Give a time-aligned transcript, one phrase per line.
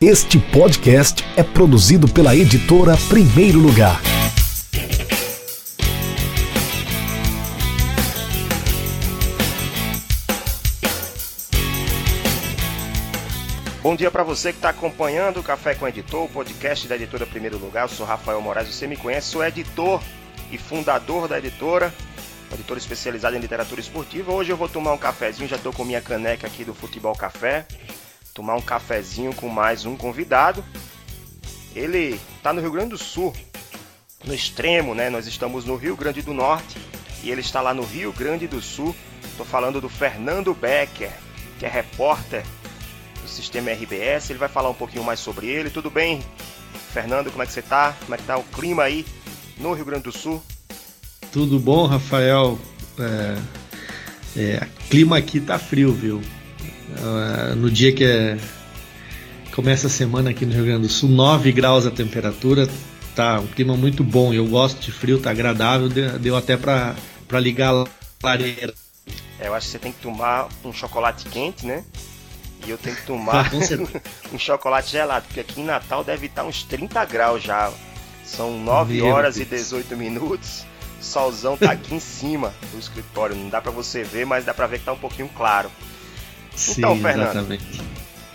[0.00, 4.00] Este podcast é produzido pela editora Primeiro Lugar.
[13.82, 16.94] Bom dia para você que está acompanhando o Café com o Editor, o podcast da
[16.94, 17.82] editora Primeiro Lugar.
[17.82, 20.00] Eu sou Rafael Moraes, você me conhece, sou editor
[20.52, 21.92] e fundador da editora,
[22.54, 24.30] editora especializada em literatura esportiva.
[24.30, 27.66] Hoje eu vou tomar um cafezinho, já estou com minha caneca aqui do Futebol Café
[28.38, 30.64] tomar um cafezinho com mais um convidado.
[31.74, 33.34] Ele está no Rio Grande do Sul,
[34.24, 35.10] no extremo, né?
[35.10, 36.78] Nós estamos no Rio Grande do Norte
[37.24, 38.94] e ele está lá no Rio Grande do Sul.
[39.24, 41.10] Estou falando do Fernando Becker,
[41.58, 42.44] que é repórter
[43.20, 44.30] do Sistema RBS.
[44.30, 45.68] Ele vai falar um pouquinho mais sobre ele.
[45.68, 46.22] Tudo bem,
[46.92, 47.32] Fernando?
[47.32, 47.96] Como é que você está?
[48.02, 49.04] Como é que está o clima aí
[49.56, 50.40] no Rio Grande do Sul?
[51.32, 52.56] Tudo bom, Rafael?
[53.00, 53.38] É,
[54.40, 56.22] é, clima aqui tá frio, viu?
[56.96, 58.38] Uh, no dia que é,
[59.52, 62.68] começa a semana aqui no Rio Grande do Sul, 9 graus a temperatura,
[63.14, 64.32] tá um clima muito bom.
[64.32, 66.94] Eu gosto de frio, tá agradável, deu até para
[67.40, 67.84] ligar a
[68.22, 68.72] lareira.
[69.38, 71.84] É, eu acho que você tem que tomar um chocolate quente, né?
[72.66, 73.50] E eu tenho que tomar
[74.32, 77.72] um chocolate gelado, porque aqui em Natal deve estar uns 30 graus já.
[78.24, 79.48] São 9 Meu horas Deus.
[79.48, 80.64] e 18 minutos.
[81.00, 83.34] Solzão tá aqui em cima do escritório.
[83.34, 85.70] Não dá para você ver, mas dá para ver que tá um pouquinho claro.
[86.58, 87.64] Sim, então, Fernando, exatamente.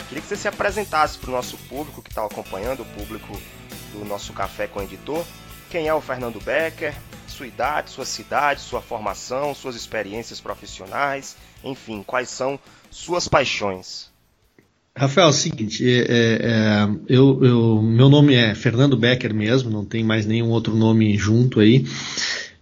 [0.07, 3.39] queria que você se apresentasse para o nosso público que está acompanhando, o público
[3.91, 5.23] do nosso Café com o Editor.
[5.69, 6.93] Quem é o Fernando Becker?
[7.27, 12.59] Sua idade, sua cidade, sua formação, suas experiências profissionais, enfim, quais são
[12.91, 14.11] suas paixões?
[14.95, 19.71] Rafael, é o seguinte, é, é, é, eu, eu, meu nome é Fernando Becker mesmo,
[19.71, 21.85] não tem mais nenhum outro nome junto aí.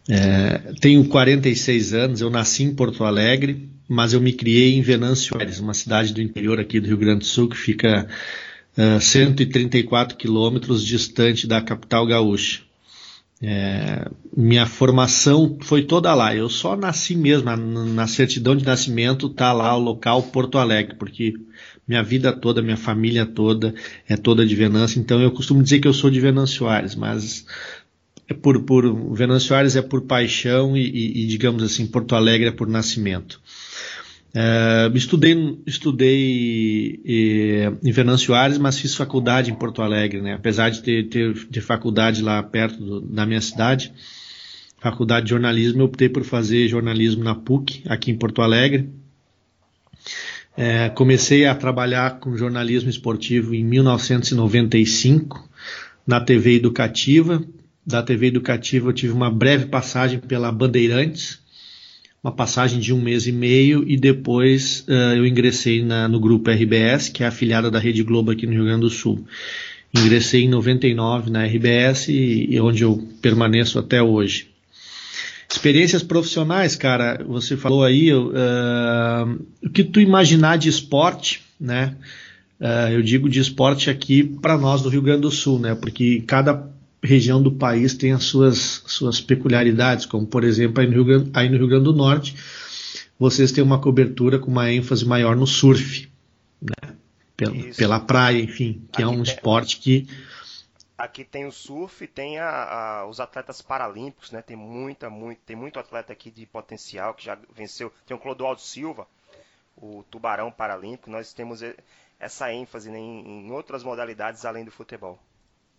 [0.10, 5.38] É, tenho 46 anos, eu nasci em Porto Alegre, mas eu me criei em Venâncio
[5.38, 8.08] Aires, uma cidade do interior aqui do Rio Grande do Sul que fica
[8.78, 12.62] uh, 134 quilômetros distante da capital gaúcha.
[13.44, 16.36] É, minha formação foi toda lá.
[16.36, 20.96] Eu só nasci mesmo, na, na certidão de nascimento está lá o local Porto Alegre,
[20.96, 21.34] porque
[21.88, 23.74] minha vida toda, minha família toda
[24.08, 25.00] é toda de Venâncio.
[25.00, 27.46] Então eu costumo dizer que eu sou de Venâncio Aires, mas
[28.28, 32.48] é por, por Venâncio Aires é por paixão e, e, e digamos assim Porto Alegre
[32.50, 33.42] é por nascimento.
[34.34, 40.36] Uh, estudei estudei eh, em Venâncio Aires, mas fiz faculdade em Porto Alegre, né?
[40.36, 43.92] apesar de ter, ter, ter faculdade lá perto do, da minha cidade,
[44.80, 48.90] faculdade de jornalismo, eu optei por fazer jornalismo na PUC, aqui em Porto Alegre.
[50.56, 55.50] É, comecei a trabalhar com jornalismo esportivo em 1995
[56.08, 57.44] na TV Educativa.
[57.86, 61.41] Da TV Educativa eu tive uma breve passagem pela Bandeirantes,
[62.24, 66.52] uma passagem de um mês e meio e depois uh, eu ingressei na, no grupo
[66.52, 69.26] RBS, que é afiliada da Rede Globo aqui no Rio Grande do Sul.
[69.94, 74.48] Ingressei em 99 na RBS e, e onde eu permaneço até hoje.
[75.50, 78.32] Experiências profissionais, cara, você falou aí, uh,
[79.62, 81.96] o que tu imaginar de esporte, né?
[82.60, 85.76] Uh, eu digo de esporte aqui para nós do Rio Grande do Sul, né?
[85.76, 86.72] Porque cada
[87.04, 91.32] região do país tem as suas, suas peculiaridades, como por exemplo aí no, Rio Grande,
[91.34, 92.36] aí no Rio Grande do Norte,
[93.18, 96.10] vocês têm uma cobertura com uma ênfase maior no surf,
[96.62, 96.96] né?
[97.36, 99.34] pela, pela praia, enfim, que é Aqui é um tem...
[99.34, 100.08] esporte que
[101.02, 104.42] aqui tem o surf, tem a, a, os atletas paralímpicos, né?
[104.42, 107.92] Tem muita, muito, tem muito atleta aqui de potencial que já venceu.
[108.06, 109.08] Tem o Clodoaldo Silva,
[109.76, 111.10] o tubarão paralímpico.
[111.10, 111.62] Nós temos
[112.20, 115.20] essa ênfase né, em, em outras modalidades além do futebol.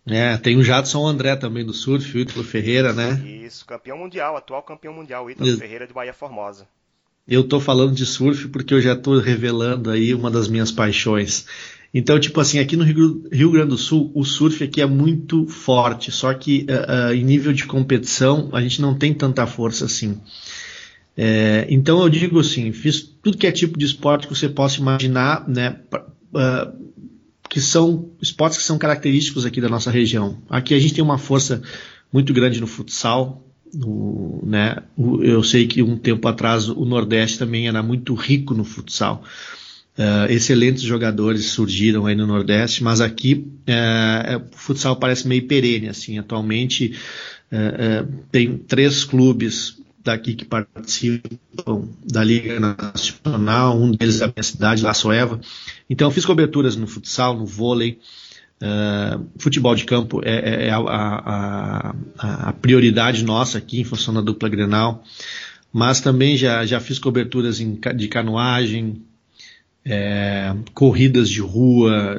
[0.05, 3.21] É, tem o Jadson André também do surf, o Ítalo Ferreira, né?
[3.25, 6.67] Isso, campeão mundial, atual campeão mundial, o Ítalo Ferreira de Bahia Formosa.
[7.25, 11.45] Eu tô falando de surf porque eu já tô revelando aí uma das minhas paixões.
[11.93, 16.11] Então, tipo assim, aqui no Rio Grande do Sul, o surf aqui é muito forte,
[16.11, 20.19] só que uh, uh, em nível de competição a gente não tem tanta força assim.
[21.15, 24.79] É, então eu digo assim, fiz tudo que é tipo de esporte que você possa
[24.79, 25.79] imaginar, né?
[26.33, 26.83] Uh,
[27.53, 30.39] que são esportes que são característicos aqui da nossa região.
[30.49, 31.61] Aqui a gente tem uma força
[32.11, 34.77] muito grande no futsal, no, né?
[35.21, 39.23] Eu sei que um tempo atrás o Nordeste também era muito rico no futsal.
[39.95, 45.89] Uh, excelentes jogadores surgiram aí no Nordeste, mas aqui uh, o futsal parece meio perene
[45.89, 46.17] assim.
[46.17, 46.95] Atualmente
[47.51, 54.43] uh, tem três clubes daqui que participam da Liga Nacional, um deles é a minha
[54.43, 55.39] cidade, La Soeva.
[55.89, 57.99] Então fiz coberturas no futsal, no vôlei,
[58.61, 63.83] uh, futebol de campo é, é, é a, a, a, a, prioridade nossa aqui em
[63.83, 65.03] função da dupla Grenal,
[65.71, 69.01] mas também já, já fiz coberturas em, de canoagem,
[69.85, 72.15] é, corridas de rua,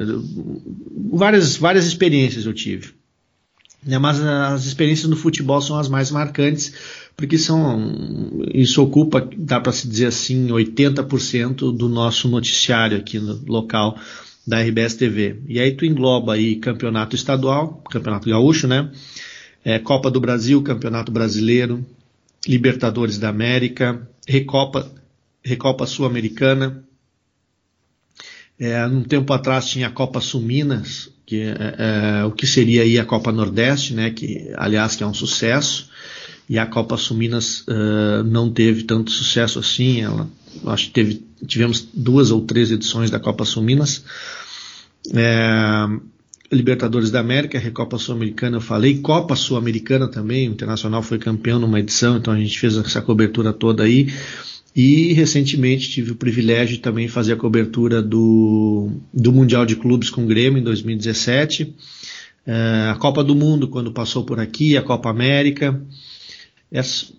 [1.11, 2.93] várias, várias experiências eu tive.
[3.85, 6.73] Né, mas as experiências no futebol são as mais marcantes,
[7.15, 13.41] porque são isso ocupa, dá para se dizer assim, 80% do nosso noticiário aqui no
[13.47, 13.97] local
[14.45, 15.39] da RBS TV.
[15.47, 18.91] E aí tu engloba aí campeonato estadual, campeonato gaúcho, né?
[19.63, 21.83] É, Copa do Brasil, Campeonato Brasileiro,
[22.47, 24.91] Libertadores da América, Recopa,
[25.43, 26.83] Recopa Sul-Americana.
[28.59, 31.75] É, um tempo atrás tinha a Copa Sul-Minas, que é,
[32.19, 34.11] é, o que seria aí a Copa Nordeste, né?
[34.11, 35.89] Que aliás que é um sucesso.
[36.49, 40.01] E a Copa Sul-Minas uh, não teve tanto sucesso assim.
[40.01, 40.29] Ela,
[40.67, 44.03] acho que teve, tivemos duas ou três edições da Copa Sul-Minas.
[45.13, 45.87] É,
[46.51, 51.79] Libertadores da América, Recopa Sul-Americana eu falei, Copa Sul-Americana também, o Internacional foi campeão numa
[51.79, 54.13] edição, então a gente fez essa cobertura toda aí.
[54.75, 60.09] E recentemente tive o privilégio de também fazer a cobertura do, do Mundial de Clubes
[60.09, 61.73] com o Grêmio em 2017,
[62.45, 65.81] é, a Copa do Mundo quando passou por aqui, a Copa América.
[66.71, 67.13] Essas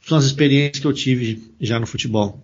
[0.00, 2.40] são as experiências que eu tive já no futebol.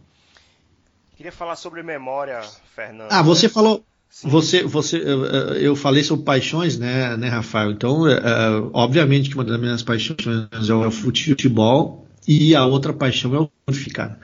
[1.17, 2.41] Queria falar sobre memória,
[2.75, 3.11] Fernando.
[3.11, 3.85] Ah, você falou,
[4.23, 5.03] você, você,
[5.61, 7.73] eu falei sobre paixões, né, né Rafael?
[7.73, 10.17] Então, uh, obviamente que uma das minhas paixões
[10.69, 14.19] é o futebol e a outra paixão é o surf, cara.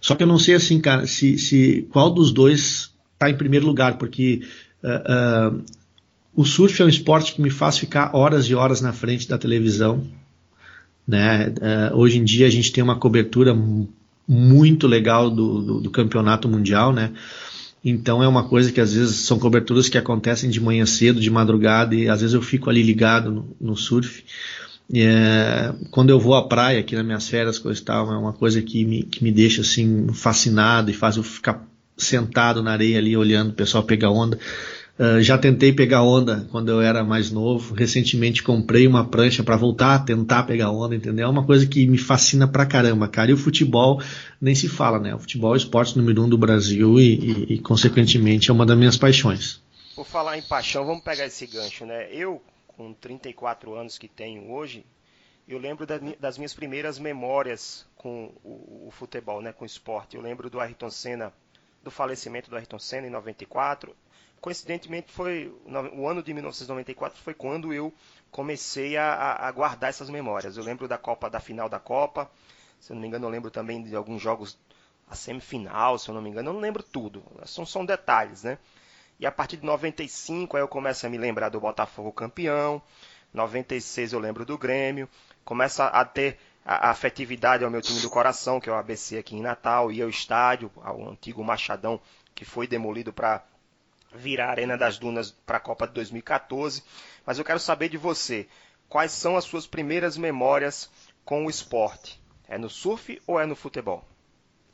[0.00, 3.66] Só que eu não sei assim, cara, se, se qual dos dois está em primeiro
[3.66, 4.42] lugar, porque
[4.82, 5.64] uh, uh,
[6.34, 9.36] o surf é um esporte que me faz ficar horas e horas na frente da
[9.36, 10.02] televisão.
[11.10, 11.52] Né?
[11.92, 13.52] hoje em dia a gente tem uma cobertura
[14.28, 17.10] muito legal do, do, do campeonato mundial, né?
[17.84, 21.30] Então é uma coisa que às vezes são coberturas que acontecem de manhã cedo, de
[21.30, 24.22] madrugada, e às vezes eu fico ali ligado no, no surf.
[24.92, 28.62] É, quando eu vou à praia aqui nas minhas férias, coisa tal, é uma coisa
[28.62, 31.66] que me, que me deixa assim fascinado e faz eu ficar
[31.96, 34.38] sentado na areia ali olhando o pessoal pegar onda.
[35.00, 37.72] Uh, já tentei pegar onda quando eu era mais novo.
[37.72, 41.26] Recentemente comprei uma prancha para voltar a tentar pegar onda, entendeu?
[41.26, 43.30] É uma coisa que me fascina pra caramba, cara.
[43.30, 44.02] E o futebol
[44.38, 45.14] nem se fala, né?
[45.14, 48.66] O futebol é o esporte número um do Brasil e, e, e consequentemente, é uma
[48.66, 49.62] das minhas paixões.
[49.96, 52.12] Por falar em paixão, vamos pegar esse gancho, né?
[52.12, 54.84] Eu, com 34 anos que tenho hoje,
[55.48, 55.86] eu lembro
[56.20, 59.50] das minhas primeiras memórias com o, o futebol, né?
[59.50, 60.14] Com o esporte.
[60.14, 61.32] Eu lembro do Ayrton Senna,
[61.82, 63.96] do falecimento do Ayrton Senna em 94
[64.40, 65.54] coincidentemente foi
[65.92, 67.92] o ano de 1994 foi quando eu
[68.30, 70.56] comecei a, a, guardar essas memórias.
[70.56, 72.30] Eu lembro da Copa, da final da Copa,
[72.80, 74.58] se eu não me engano, eu lembro também de alguns jogos,
[75.08, 77.22] a semifinal, se eu não me engano, eu não lembro tudo.
[77.44, 78.58] São, são detalhes, né?
[79.18, 82.80] E a partir de 95 aí eu começo a me lembrar do Botafogo campeão.
[83.34, 85.08] 96 eu lembro do Grêmio.
[85.44, 89.36] Começa a ter a, afetividade ao meu time do coração, que é o ABC aqui
[89.36, 92.00] em Natal, e ao estádio, ao antigo Machadão,
[92.34, 93.44] que foi demolido para
[94.14, 96.82] virar a Arena das Dunas para a Copa de 2014.
[97.26, 98.46] Mas eu quero saber de você,
[98.88, 100.90] quais são as suas primeiras memórias
[101.24, 102.20] com o esporte?
[102.48, 104.04] É no surf ou é no futebol?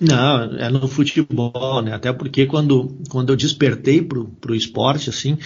[0.01, 1.95] Não, é no futebol, né?
[1.95, 5.39] Até porque quando, quando eu despertei pro, pro esporte, assim,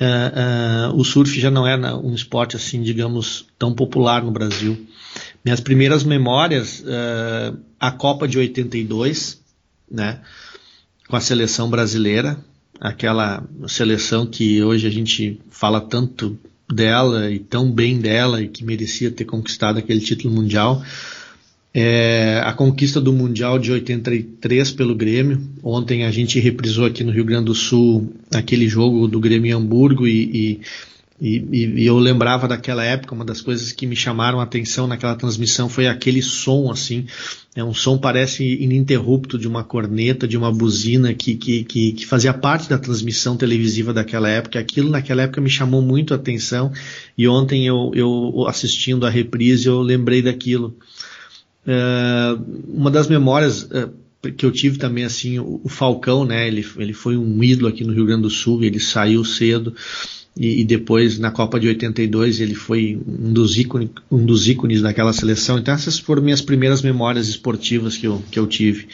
[0.00, 4.86] Uh, uh, o surf já não era um esporte assim, digamos, tão popular no Brasil.
[5.44, 6.82] Minhas primeiras memórias,
[7.78, 9.42] a Copa de 82,
[9.90, 10.22] né,
[11.06, 12.42] com a seleção brasileira,
[12.80, 16.38] aquela seleção que hoje a gente fala tanto
[16.72, 20.82] dela e tão bem dela e que merecia ter conquistado aquele título mundial.
[21.72, 25.40] É, a conquista do Mundial de 83 pelo Grêmio.
[25.62, 29.52] Ontem a gente reprisou aqui no Rio Grande do Sul aquele jogo do Grêmio em
[29.52, 30.60] Hamburgo e, e
[31.20, 35.14] e, e, eu lembrava daquela época, uma das coisas que me chamaram a atenção naquela
[35.14, 37.04] transmissão foi aquele som, assim.
[37.54, 42.06] É um som parece ininterrupto de uma corneta, de uma buzina que, que, que, que
[42.06, 44.58] fazia parte da transmissão televisiva daquela época.
[44.58, 46.72] Aquilo naquela época me chamou muito a atenção
[47.18, 50.74] e ontem eu, eu assistindo a reprise eu lembrei daquilo.
[51.66, 56.46] É, uma das memórias é, que eu tive também assim o, o Falcão, né?
[56.46, 59.74] Ele, ele foi um ídolo aqui no Rio Grande do Sul, ele saiu cedo
[60.36, 64.80] e, e, depois na Copa de 82 ele foi um dos, ícones, um dos ícones
[64.80, 65.58] daquela seleção.
[65.58, 68.88] Então essas foram minhas primeiras memórias esportivas que eu, que eu tive.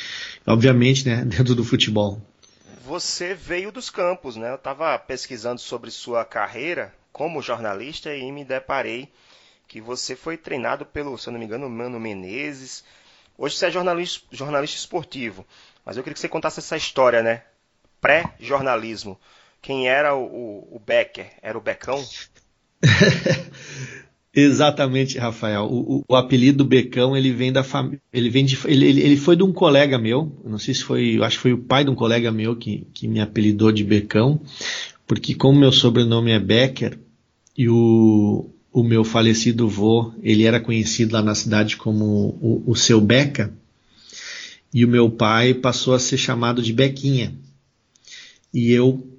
[0.46, 2.20] Obviamente, né, dentro do futebol.
[2.86, 4.50] Você veio dos campos, né?
[4.50, 9.08] Eu estava pesquisando sobre sua carreira como jornalista e me deparei
[9.66, 12.84] que você foi treinado pelo, se eu não me engano, Mano Menezes.
[13.36, 15.44] Hoje você é jornalista, jornalista esportivo,
[15.84, 17.42] mas eu queria que você contasse essa história, né?
[18.00, 19.18] Pré-jornalismo
[19.60, 21.26] quem era o, o, Becker?
[21.42, 22.02] Era o Becão?
[24.34, 25.64] Exatamente, Rafael.
[25.64, 28.00] O, o, apelido Becão ele vem da família.
[28.12, 28.58] Ele vem de.
[28.66, 30.30] Ele, ele, foi de um colega meu.
[30.44, 31.18] Não sei se foi.
[31.22, 34.40] Acho que foi o pai de um colega meu que, que me apelidou de Becão.
[35.06, 36.98] Porque como meu sobrenome é Becker
[37.56, 42.04] e o, o meu falecido vô, ele era conhecido lá na cidade como
[42.40, 43.52] o, o seu Beca.
[44.72, 47.34] E o meu pai passou a ser chamado de Bequinha.
[48.52, 49.15] E eu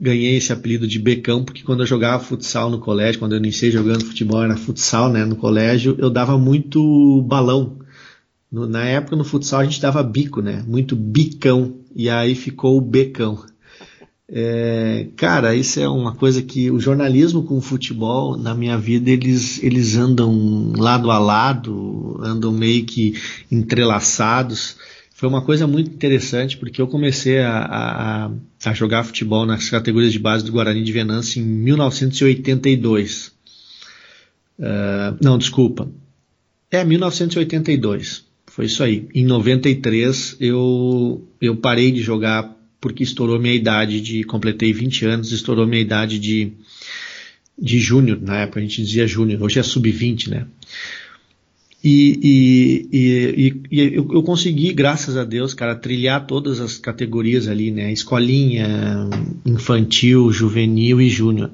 [0.00, 3.70] ganhei esse apelido de becão porque quando eu jogava futsal no colégio, quando eu iniciei
[3.70, 7.78] jogando futebol era futsal, né, no colégio, eu dava muito balão.
[8.50, 12.78] No, na época no futsal a gente dava bico, né, muito bicão e aí ficou
[12.78, 13.44] o becão.
[14.32, 19.10] É, cara, isso é uma coisa que o jornalismo com o futebol na minha vida
[19.10, 23.14] eles eles andam lado a lado, andam meio que
[23.50, 24.76] entrelaçados
[25.20, 28.30] foi uma coisa muito interessante porque eu comecei a, a,
[28.64, 33.26] a, jogar futebol nas categorias de base do Guarani de Venâncio em 1982.
[33.26, 35.92] Uh, ah, não, desculpa.
[36.70, 38.24] É 1982.
[38.46, 39.08] Foi isso aí.
[39.14, 44.24] Em 93 eu, eu parei de jogar porque estourou minha idade de.
[44.24, 46.50] Completei 20 anos, estourou minha idade de,
[47.58, 48.18] de júnior.
[48.22, 50.46] Na época a gente dizia júnior, hoje é sub-20, né?
[51.82, 57.48] E, e, e, e eu, eu, consegui, graças a Deus, cara, trilhar todas as categorias
[57.48, 57.90] ali, né?
[57.90, 59.08] Escolinha,
[59.46, 61.50] infantil, juvenil e júnior.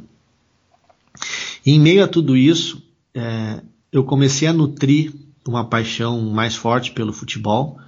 [1.64, 2.83] Em meio a tudo isso,
[3.14, 3.61] é,
[3.92, 5.12] eu comecei a nutrir
[5.47, 7.78] uma paixão mais forte pelo futebol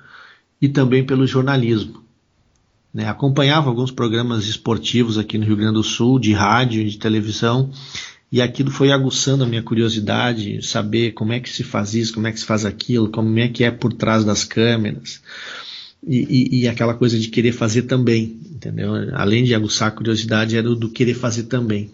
[0.60, 2.02] e também pelo jornalismo.
[2.92, 3.08] Né?
[3.08, 7.70] Acompanhava alguns programas esportivos aqui no Rio Grande do Sul, de rádio e de televisão,
[8.30, 12.26] e aquilo foi aguçando a minha curiosidade, saber como é que se faz isso, como
[12.26, 15.20] é que se faz aquilo, como é que é por trás das câmeras.
[16.06, 18.92] E, e, e aquela coisa de querer fazer também, entendeu?
[19.14, 21.90] Além de aguçar a curiosidade, era do querer fazer também.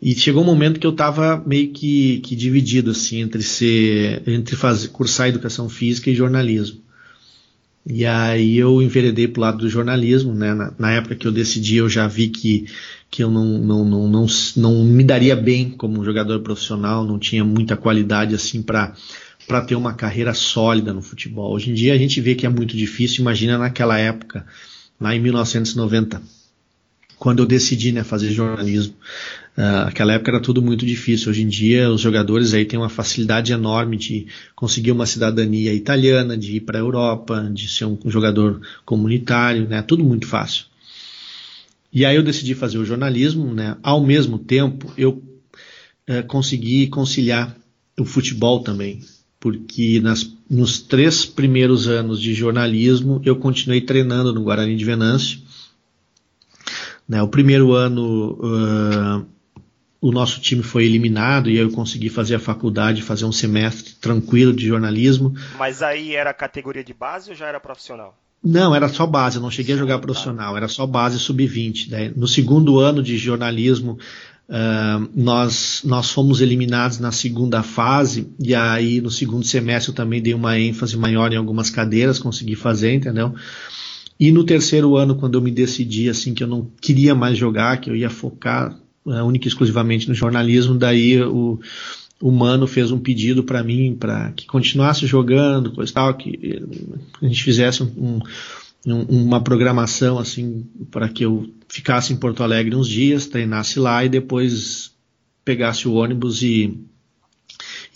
[0.00, 4.54] E chegou um momento que eu estava meio que, que, dividido assim entre ser entre
[4.54, 6.80] fazer cursar educação física e jornalismo.
[7.88, 10.52] E aí eu enveredei para o lado do jornalismo, né?
[10.54, 12.66] Na, na, época que eu decidi, eu já vi que,
[13.08, 14.26] que eu não, não, não, não,
[14.56, 18.94] não me daria bem como jogador profissional, não tinha muita qualidade assim para
[19.46, 21.52] para ter uma carreira sólida no futebol.
[21.52, 24.44] Hoje em dia a gente vê que é muito difícil, imagina naquela época,
[25.00, 26.20] lá em 1990
[27.18, 28.94] quando eu decidi né, fazer jornalismo.
[29.56, 31.30] Uh, aquela época era tudo muito difícil.
[31.30, 36.36] Hoje em dia, os jogadores aí têm uma facilidade enorme de conseguir uma cidadania italiana,
[36.36, 39.80] de ir para a Europa, de ser um, jogador comunitário, né?
[39.80, 40.66] Tudo muito fácil.
[41.90, 43.78] E aí eu decidi fazer o jornalismo, né?
[43.82, 45.22] Ao mesmo tempo, eu
[46.10, 47.56] uh, consegui conciliar
[47.98, 49.00] o futebol também,
[49.40, 55.45] porque nas, nos três primeiros anos de jornalismo eu continuei treinando no Guarani de Venâncio
[57.08, 57.22] né?
[57.22, 59.26] O primeiro ano uh,
[60.00, 64.52] o nosso time foi eliminado e eu consegui fazer a faculdade, fazer um semestre tranquilo
[64.52, 65.34] de jornalismo.
[65.58, 68.16] Mas aí era categoria de base ou já era profissional?
[68.44, 71.90] Não, era só base, eu não cheguei a jogar profissional, era só base sub-20.
[71.90, 72.12] Né?
[72.14, 73.98] No segundo ano de jornalismo,
[74.48, 80.22] uh, nós, nós fomos eliminados na segunda fase, e aí no segundo semestre eu também
[80.22, 83.34] dei uma ênfase maior em algumas cadeiras, consegui fazer, entendeu?
[84.18, 87.78] E no terceiro ano, quando eu me decidi assim que eu não queria mais jogar,
[87.80, 91.60] que eu ia focar uh, única e exclusivamente no jornalismo, daí o,
[92.20, 96.62] o Mano fez um pedido para mim para que continuasse jogando, coisa tal, que
[97.20, 98.20] a gente fizesse um,
[98.86, 104.04] um, uma programação assim para que eu ficasse em Porto Alegre uns dias, treinasse lá
[104.04, 104.92] e depois
[105.44, 106.74] pegasse o ônibus e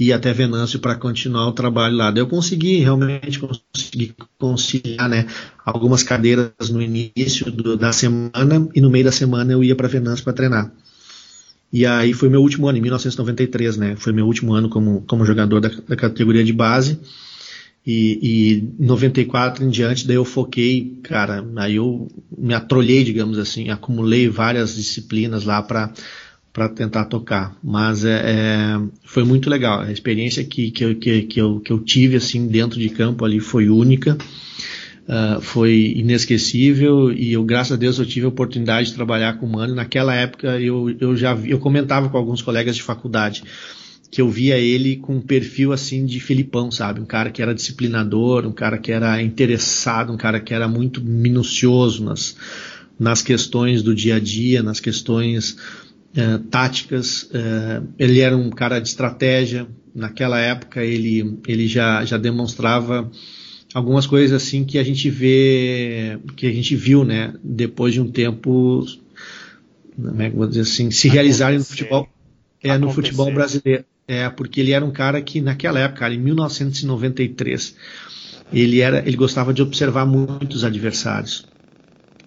[0.01, 2.11] ir até Venâncio para continuar o trabalho lá.
[2.17, 5.27] Eu consegui realmente consegui conciliar né,
[5.63, 9.87] algumas cadeiras no início do, da semana e no meio da semana eu ia para
[9.89, 10.73] Venâncio para treinar.
[11.71, 13.95] E aí foi meu último ano, em 1993, né?
[13.97, 16.99] Foi meu último ano como, como jogador da, da categoria de base.
[17.87, 23.71] E, e 94 em diante, daí eu foquei, cara, aí eu me atrolhei, digamos assim,
[23.71, 25.93] acumulei várias disciplinas lá para
[26.53, 27.57] para tentar tocar.
[27.63, 29.81] Mas é, é, foi muito legal.
[29.81, 33.25] A experiência que, que, eu, que, que, eu, que eu tive assim dentro de campo
[33.25, 34.17] ali foi única.
[35.09, 39.47] Uh, foi inesquecível e eu graças a Deus eu tive a oportunidade de trabalhar com
[39.47, 39.75] o Mano.
[39.75, 43.43] Naquela época eu, eu já vi, eu comentava com alguns colegas de faculdade
[44.09, 47.01] que eu via ele com um perfil assim de Filipão, sabe?
[47.01, 51.03] Um cara que era disciplinador, um cara que era interessado, um cara que era muito
[51.03, 52.37] minucioso nas,
[52.99, 55.57] nas questões do dia a dia, nas questões
[56.15, 57.29] é, táticas.
[57.33, 59.67] É, ele era um cara de estratégia.
[59.95, 63.11] Naquela época ele, ele já, já demonstrava
[63.75, 67.35] algumas coisas assim que a gente vê, que a gente viu, né?
[67.43, 68.87] Depois de um tempo,
[69.97, 72.09] como é que vou dizer assim, se realizarem no futebol,
[72.63, 73.85] é no futebul brasileiro.
[74.07, 77.77] é porque ele era um cara que naquela época, cara, em 1993,
[78.53, 81.47] ele era, ele gostava de observar muitos adversários.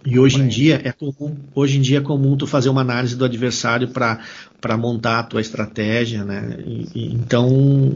[0.05, 3.15] E hoje em dia é comum, hoje em dia é comum tu fazer uma análise
[3.15, 4.19] do adversário para
[4.60, 6.57] para montar a tua estratégia, né?
[6.65, 7.91] E, e, então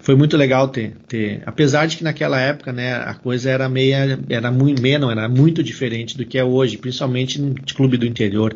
[0.00, 4.18] foi muito legal ter, ter, apesar de que naquela época, né, a coisa era meia,
[4.30, 8.06] era muito meia, não, era muito diferente do que é hoje, principalmente no clube do
[8.06, 8.54] interior,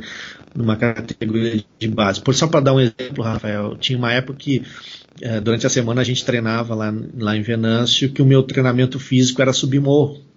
[0.54, 2.22] numa categoria de base.
[2.22, 4.62] Por só para dar um exemplo, Rafael, tinha uma época que
[5.20, 8.98] eh, durante a semana a gente treinava lá, lá em Venâncio, que o meu treinamento
[8.98, 10.29] físico era subir morro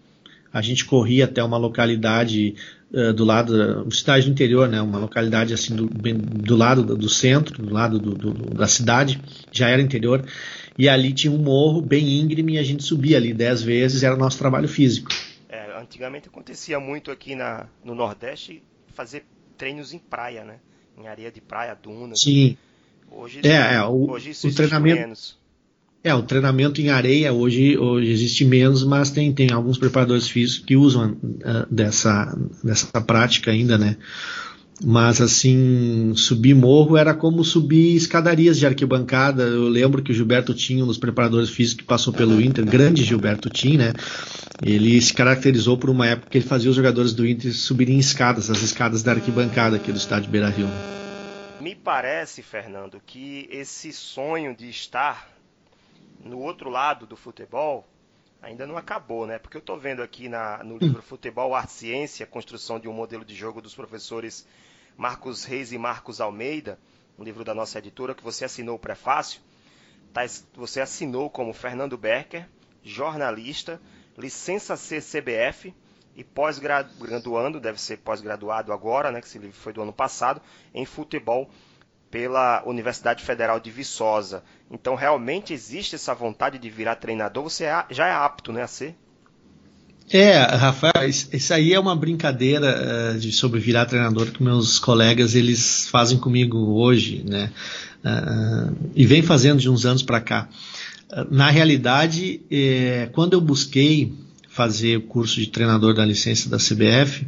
[0.54, 2.56] a gente corria até uma localidade
[2.94, 6.84] uh, do lado, uma cidade do interior, né, uma localidade assim do, bem, do lado
[6.84, 9.20] do, do, centro, do lado do, do, da cidade,
[9.52, 10.24] já era interior,
[10.78, 14.14] e ali tinha um morro bem íngreme e a gente subia ali dez vezes, era
[14.14, 15.10] o nosso trabalho físico.
[15.50, 18.62] É, antigamente acontecia muito aqui na, no Nordeste
[18.94, 19.26] fazer
[19.58, 20.58] treinos em praia, né,
[20.96, 22.22] em areia de praia, dunas.
[22.22, 22.56] Sim.
[23.10, 25.43] Hoje, é, é o, hoje isso o treinamento menos.
[26.04, 30.66] É, o treinamento em areia hoje, hoje existe menos, mas tem, tem alguns preparadores físicos
[30.66, 33.96] que usam uh, dessa, dessa prática ainda, né?
[34.84, 39.44] Mas assim, subir morro era como subir escadarias de arquibancada.
[39.44, 43.02] Eu lembro que o Gilberto tinha um dos preparadores físicos que passou pelo Inter, grande
[43.02, 43.94] Gilberto Tim, né?
[44.62, 48.50] Ele se caracterizou por uma época que ele fazia os jogadores do Inter subirem escadas,
[48.50, 50.68] as escadas da arquibancada aqui do estádio Beira Rio.
[51.62, 55.34] Me parece, Fernando, que esse sonho de estar
[56.24, 57.88] no outro lado do futebol
[58.42, 59.40] ainda não acabou, né?
[59.40, 63.24] Porque eu estou vendo aqui na, no livro Futebol, Arte Ciência, Construção de um Modelo
[63.24, 64.46] de Jogo dos professores
[64.98, 66.78] Marcos Reis e Marcos Almeida,
[67.18, 69.42] um livro da nossa editora que você assinou o prefácio.
[70.12, 70.22] Tá,
[70.54, 72.48] você assinou como Fernando Becker,
[72.84, 73.82] jornalista,
[74.18, 75.74] licença CCBF
[76.16, 79.22] e pós-graduando, deve ser pós-graduado agora, né?
[79.22, 80.42] Que esse livro foi do ano passado,
[80.74, 81.50] em futebol
[82.14, 84.44] pela Universidade Federal de Viçosa.
[84.70, 87.46] Então, realmente existe essa vontade de virar treinador?
[87.46, 88.96] Você é já é apto né, a ser?
[90.12, 95.34] É, Rafael, isso aí é uma brincadeira uh, de, sobre virar treinador que meus colegas
[95.34, 97.52] eles fazem comigo hoje, né?
[98.06, 100.48] Uh, e vem fazendo de uns anos para cá.
[101.12, 104.14] Uh, na realidade, eh, quando eu busquei
[104.50, 107.26] fazer o curso de treinador da licença da CBF,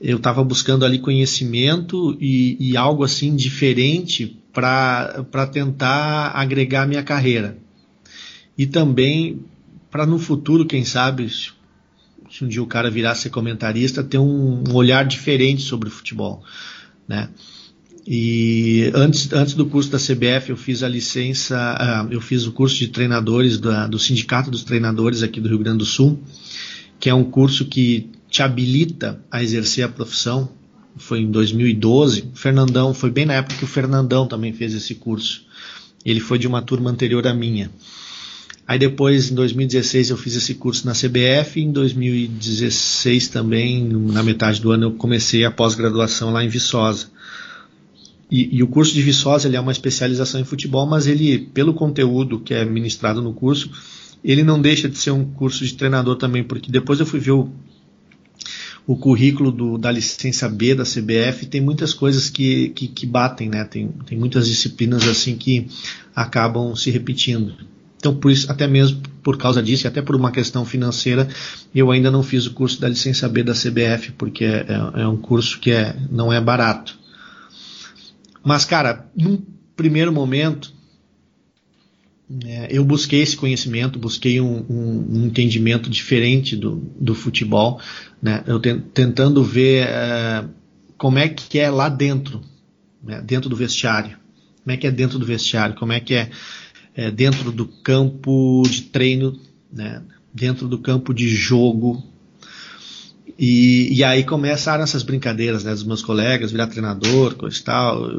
[0.00, 7.58] eu estava buscando ali conhecimento e, e algo assim diferente para tentar agregar minha carreira.
[8.56, 9.40] E também
[9.90, 14.62] para no futuro, quem sabe, se um dia o cara virar ser comentarista, ter um,
[14.68, 16.42] um olhar diferente sobre o futebol.
[17.06, 17.28] Né?
[18.06, 22.52] E antes, antes do curso da CBF, eu fiz a licença, uh, eu fiz o
[22.52, 26.18] curso de treinadores da, do Sindicato dos Treinadores aqui do Rio Grande do Sul,
[26.98, 30.48] que é um curso que te habilita a exercer a profissão.
[30.96, 32.30] Foi em 2012.
[32.34, 35.46] O Fernandão, foi bem na época que o Fernandão também fez esse curso.
[36.04, 37.70] Ele foi de uma turma anterior à minha.
[38.66, 41.60] Aí depois, em 2016, eu fiz esse curso na CBF.
[41.60, 47.06] Em 2016 também, na metade do ano, eu comecei a pós-graduação lá em Viçosa.
[48.30, 51.72] E, e, o curso de Viçosa ele é uma especialização em futebol, mas ele, pelo
[51.72, 53.70] conteúdo que é ministrado no curso,
[54.22, 57.30] ele não deixa de ser um curso de treinador também, porque depois eu fui ver
[57.30, 57.50] o,
[58.88, 63.50] o currículo do, da licença B da CBF tem muitas coisas que, que, que, batem,
[63.50, 63.62] né?
[63.62, 65.68] Tem, tem muitas disciplinas assim que
[66.16, 67.54] acabam se repetindo.
[67.98, 71.28] Então, por isso, até mesmo por causa disso, e até por uma questão financeira,
[71.74, 75.18] eu ainda não fiz o curso da licença B da CBF, porque é, é, um
[75.18, 76.98] curso que é, não é barato.
[78.42, 79.38] Mas, cara, num
[79.76, 80.72] primeiro momento,
[82.44, 87.80] é, eu busquei esse conhecimento, busquei um, um, um entendimento diferente do, do futebol,
[88.20, 88.44] né?
[88.46, 90.44] eu te, tentando ver é,
[90.98, 92.42] como é que é lá dentro,
[93.02, 93.22] né?
[93.22, 94.16] dentro do vestiário,
[94.62, 96.30] como é que é dentro do vestiário, como é que é,
[96.94, 99.40] é dentro do campo de treino,
[99.72, 100.02] né?
[100.32, 102.04] dentro do campo de jogo,
[103.38, 108.10] e, e, aí começaram essas brincadeiras né, dos meus colegas, virar treinador, coisa e tal.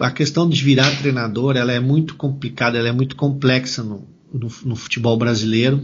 [0.00, 4.50] A questão de virar treinador ela é muito complicada, ela é muito complexa no, no,
[4.64, 5.80] no futebol brasileiro.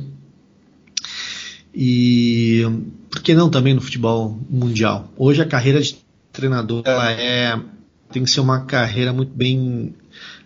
[1.72, 2.62] E
[3.08, 5.12] por que não também no futebol mundial?
[5.16, 5.96] Hoje a carreira de
[6.32, 7.56] treinador ela é,
[8.10, 9.94] tem que ser uma carreira muito bem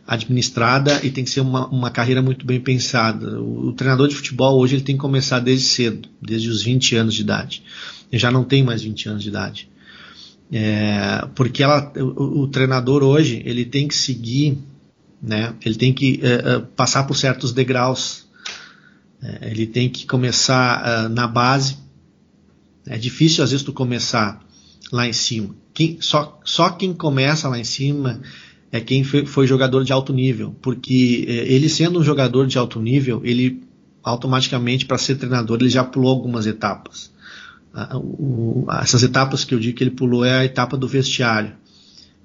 [0.07, 3.40] administrada e tem que ser uma, uma carreira muito bem pensada.
[3.40, 6.96] O, o treinador de futebol hoje ele tem que começar desde cedo, desde os 20
[6.96, 7.62] anos de idade
[8.12, 9.69] já não tem mais 20 anos de idade.
[10.53, 14.59] É, porque ela, o, o, treinador hoje ele tem que seguir,
[15.21, 18.27] né, ele tem que é, é passar por certos degraus,
[19.21, 21.79] é, ele tem que começar é, na base.
[22.87, 24.40] É difícil às vezes tu começar
[24.92, 25.55] lá em cima.
[25.75, 28.21] Quem, só, só quem começa lá em cima
[28.71, 32.57] é quem foi, foi jogador de alto nível, porque é, ele sendo um jogador de
[32.57, 33.64] alto nível, ele
[34.03, 37.11] automaticamente para ser treinador ele já pulou algumas etapas.
[38.81, 41.53] Essas etapas que eu digo que ele pulou é a etapa do vestiário,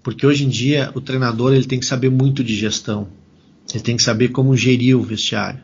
[0.02, 3.10] porque hoje em dia o treinador ele tem que saber muito de gestão,
[3.74, 5.62] ele tem que saber como gerir o vestiário.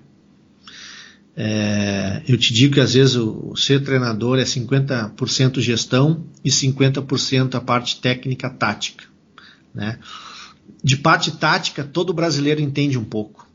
[1.39, 6.50] É, eu te digo que às vezes o, o ser treinador é 50% gestão e
[6.50, 9.06] 50% a parte técnica tática.
[9.71, 10.00] Né?
[10.84, 13.47] De parte tática, todo brasileiro entende um pouco.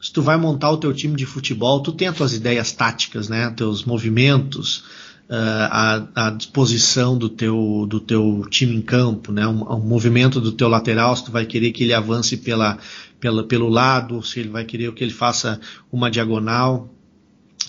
[0.00, 3.28] Se tu vai montar o teu time de futebol, tu tem as tuas ideias táticas,
[3.28, 3.48] né?
[3.50, 4.84] teus movimentos,
[5.28, 9.46] uh, a, a, disposição do teu, do teu time em campo, né?
[9.46, 12.78] Um, um, movimento do teu lateral, se tu vai querer que ele avance pela,
[13.18, 16.88] pela, pelo lado, se ele vai querer que ele faça uma diagonal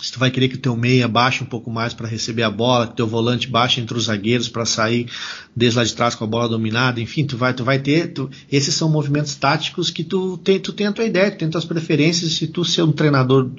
[0.03, 2.49] se tu vai querer que o teu meia baixe um pouco mais para receber a
[2.49, 5.09] bola, que o teu volante baixe entre os zagueiros para sair
[5.55, 8.29] desde lá de trás com a bola dominada, enfim, tu vai, tu vai ter, tu,
[8.51, 11.63] esses são movimentos táticos que tu tem, tu tem a tua ideia, tu tem as
[11.63, 13.49] preferências, se tu ser um treinador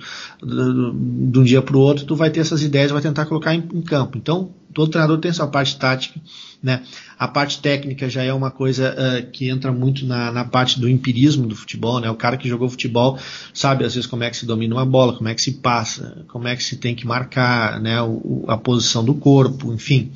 [0.43, 3.67] de um dia para o outro, tu vai ter essas ideias, vai tentar colocar em,
[3.73, 4.19] em campo.
[4.19, 6.21] Então, todo treinador tem sua parte tática,
[6.63, 6.83] né?
[7.17, 10.89] A parte técnica já é uma coisa uh, que entra muito na, na, parte do
[10.89, 12.11] empirismo do futebol, né?
[12.11, 13.19] O cara que jogou futebol
[13.55, 16.25] sabe às vezes como é que se domina uma bola, como é que se passa,
[16.29, 18.03] como é que se tem que marcar, né?
[18.03, 20.11] O, a posição do corpo, enfim.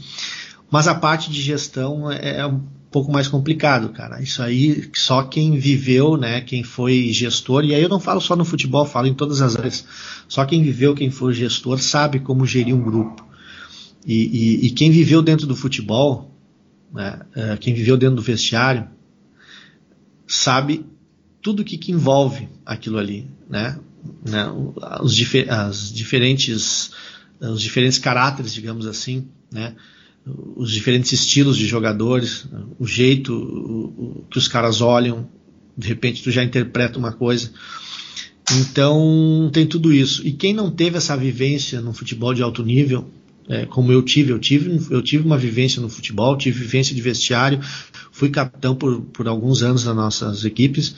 [0.71, 4.21] Mas a parte de gestão é, é um pouco mais complicado, cara.
[4.21, 6.41] Isso aí só quem viveu, né?
[6.41, 9.57] Quem foi gestor e aí eu não falo só no futebol, falo em todas as
[9.57, 9.85] áreas.
[10.27, 13.28] Só quem viveu, quem foi gestor sabe como gerir um grupo.
[14.07, 16.35] E, e, e quem viveu dentro do futebol,
[16.93, 18.89] né, é, quem viveu dentro do vestiário,
[20.27, 20.85] sabe
[21.43, 23.79] tudo que, que envolve aquilo ali, né?
[24.25, 24.47] né
[25.01, 26.91] os, difer as diferentes,
[27.41, 29.75] os diferentes caráteres, digamos assim, né?
[30.57, 32.47] os diferentes estilos de jogadores,
[32.79, 35.29] o jeito o, o, que os caras olham,
[35.77, 37.51] de repente tu já interpreta uma coisa.
[38.61, 40.27] Então tem tudo isso.
[40.27, 43.09] E quem não teve essa vivência no futebol de alto nível
[43.49, 44.33] é, como eu tive.
[44.33, 47.61] Eu tive, eu tive uma vivência no futebol, tive vivência de vestiário,
[48.13, 50.95] fui capitão por, por alguns anos nas nossas equipes.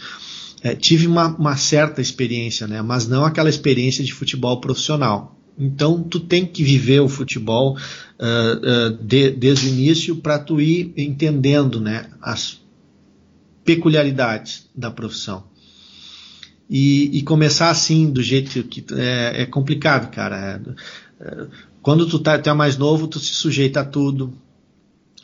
[0.63, 2.83] É, tive uma, uma, certa experiência, né?
[2.83, 5.39] mas não aquela experiência de futebol profissional.
[5.59, 10.61] Então tu tem que viver o futebol uh, uh, de, desde o início para tu
[10.61, 12.61] ir entendendo né, as
[13.65, 15.45] peculiaridades da profissão.
[16.69, 20.63] E, e, começar assim, do jeito que é, é complicado, cara.
[21.21, 21.47] É, é,
[21.83, 24.33] quando tu, tá, tu é mais novo, tu se sujeita a tudo.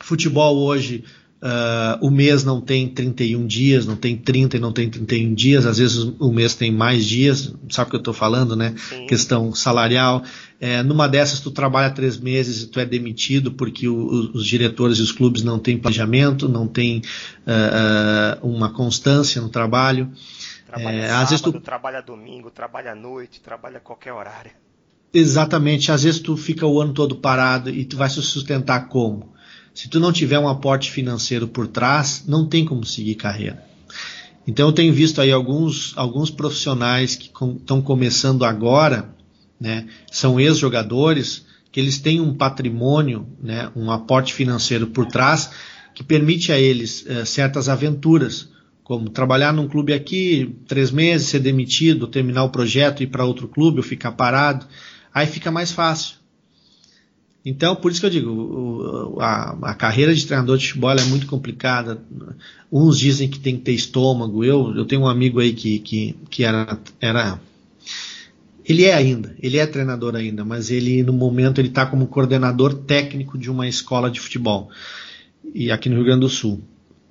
[0.01, 1.03] Futebol hoje,
[1.41, 5.65] uh, o mês não tem 31 dias, não tem 30 e não tem 31 dias,
[5.65, 8.73] às vezes o mês tem mais dias, sabe o que eu estou falando, né?
[8.77, 9.05] Sim.
[9.07, 10.23] Questão salarial.
[10.59, 14.97] É, numa dessas, tu trabalha três meses e tu é demitido porque o, os diretores
[14.97, 17.01] e os clubes não têm planejamento, não têm
[17.45, 20.11] uh, uh, uma constância no trabalho.
[20.65, 24.51] Trabalha é, sábado, às vezes tu trabalha domingo, trabalha à noite, trabalha qualquer horário.
[25.13, 25.91] Exatamente.
[25.91, 29.33] Às vezes tu fica o ano todo parado e tu vai se sustentar como?
[29.73, 33.63] Se tu não tiver um aporte financeiro por trás, não tem como seguir carreira.
[34.47, 39.13] Então eu tenho visto aí alguns, alguns profissionais que estão com, começando agora,
[39.59, 45.51] né, são ex-jogadores, que eles têm um patrimônio, né, um aporte financeiro por trás,
[45.93, 48.49] que permite a eles eh, certas aventuras,
[48.83, 53.47] como trabalhar num clube aqui, três meses, ser demitido, terminar o projeto, ir para outro
[53.47, 54.65] clube ou ficar parado
[55.13, 56.17] aí fica mais fácil.
[57.45, 61.27] Então, por isso que eu digo, a, a, carreira de treinador de futebol é muito
[61.27, 62.01] complicada.
[62.69, 64.43] Uns dizem que tem que ter estômago.
[64.43, 67.39] Eu, eu tenho um amigo aí que, que, que era, era.
[68.65, 72.73] Ele é ainda, ele é treinador ainda, mas ele no momento ele está como coordenador
[72.73, 74.69] técnico de uma escola de futebol
[75.53, 76.61] e aqui no Rio Grande do Sul.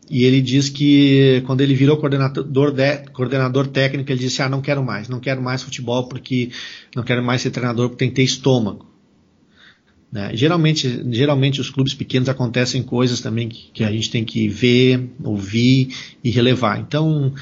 [0.08, 4.60] E ele diz que quando ele virou coordenador, de, coordenador técnico, ele disse: Ah, não
[4.60, 6.50] quero mais, não quero mais futebol porque
[6.94, 8.86] não quero mais ser treinador porque tem que ter estômago.
[10.10, 10.30] Né?
[10.34, 15.10] Geralmente, geralmente os clubes pequenos acontecem coisas também que, que, a gente tem que ver,
[15.22, 15.88] ouvir
[16.22, 16.78] e relevar.
[16.78, 17.34] Então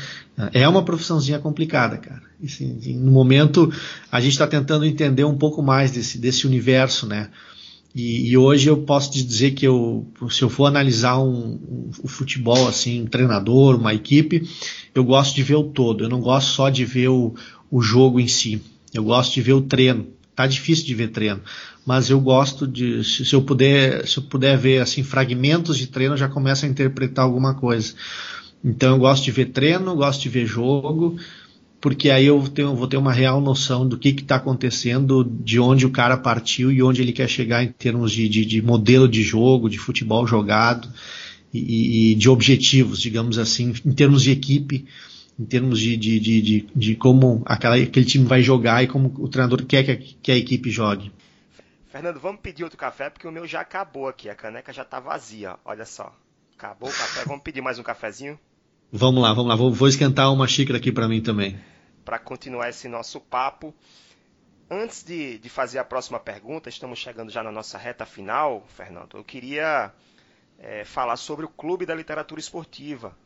[0.53, 2.23] é uma profissãozinha complicada, cara.
[2.41, 3.73] E, assim, no momento
[4.11, 7.29] a gente está tentando entender um pouco mais desse, desse universo, né?
[7.95, 11.91] E, e, hoje eu posso te dizer que eu, se eu for analisar um, um,
[12.03, 14.49] o futebol, assim, um treinador, uma equipe,
[14.93, 16.05] eu gosto de ver o todo.
[16.05, 17.35] Eu não gosto só de ver o,
[17.71, 18.61] o jogo em si.
[18.93, 20.09] Eu gosto de ver o treino.
[20.35, 21.41] Tá difícil de ver treino,
[21.87, 25.87] mas eu gosto de, se, se eu puder, se eu puder ver assim fragmentos de
[25.87, 27.95] treino, eu já começo a interpretar alguma coisa.
[28.65, 31.17] Então eu gosto de ver treino, gosto de ver jogo,
[31.85, 35.85] porque aí eu tenho, vou ter uma real noção do que está acontecendo, de onde
[35.85, 39.23] o cara partiu e onde ele quer chegar em termos de, de, de, modelo de
[39.23, 40.89] jogo, de futebol jogado.
[41.53, 44.87] e, e de objetivos, digamos assim, em termos de equipe,
[45.39, 49.63] em termos de, de, de, como aquela, aquele time vai jogar e como o treinador
[49.67, 51.13] quer que, que a equipe jogue.
[51.93, 54.99] Fernando, vamos pedir outro café porque o meu já acabou aqui, a caneca já está
[55.01, 56.17] vazia, olha só.
[56.57, 58.39] Acabou o café, vamos pedir mais um cafezinho?
[58.91, 61.59] Vamos lá, vamos lá, vou, vou esquentar uma xícara aqui para mim também.
[62.05, 63.75] Para continuar esse nosso papo,
[64.71, 69.17] antes de, de, fazer a próxima pergunta, estamos chegando já na nossa reta final, Fernando.
[69.17, 69.93] Eu queria
[70.59, 73.17] é, falar sobre o Clube da Literatura Esportiva.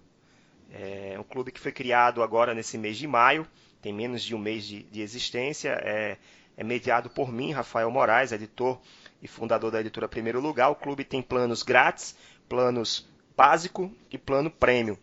[0.70, 3.46] É um clube que foi criado agora nesse mês de maio,
[3.80, 5.70] tem menos de um mês de, de existência.
[5.82, 6.18] É,
[6.56, 8.80] é mediado por mim, Rafael Moraes, editor
[9.22, 10.68] e fundador da editora Primeiro Lugar.
[10.70, 12.16] O clube tem planos grátis,
[12.48, 14.98] planos básico e plano prêmio.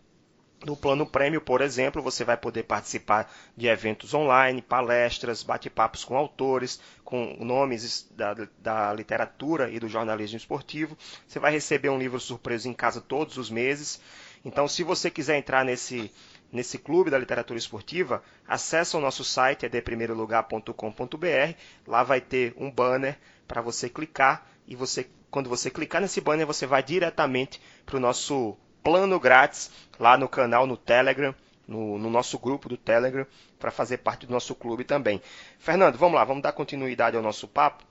[0.65, 6.17] No plano prêmio, por exemplo, você vai poder participar de eventos online, palestras, bate-papos com
[6.17, 10.97] autores, com nomes da, da, literatura e do jornalismo esportivo.
[11.27, 14.01] Você vai receber um livro surpresa em casa todos os meses.
[14.43, 16.11] Então, se você quiser entrar nesse
[16.51, 21.55] nesse clube da literatura esportiva, acesse o nosso site, é deprimeirolugar.com.br.
[21.85, 26.47] Lá vai ter um banner para você clicar e você, quando você clicar nesse banner,
[26.47, 31.33] você vai diretamente para o nosso plano grátis lá no canal no Telegram,
[31.67, 33.25] no, no nosso grupo do Telegram,
[33.57, 35.19] para fazer parte do nosso clube também.
[35.57, 37.83] Fernando, vamos lá, vamos dar continuidade ao nosso papo.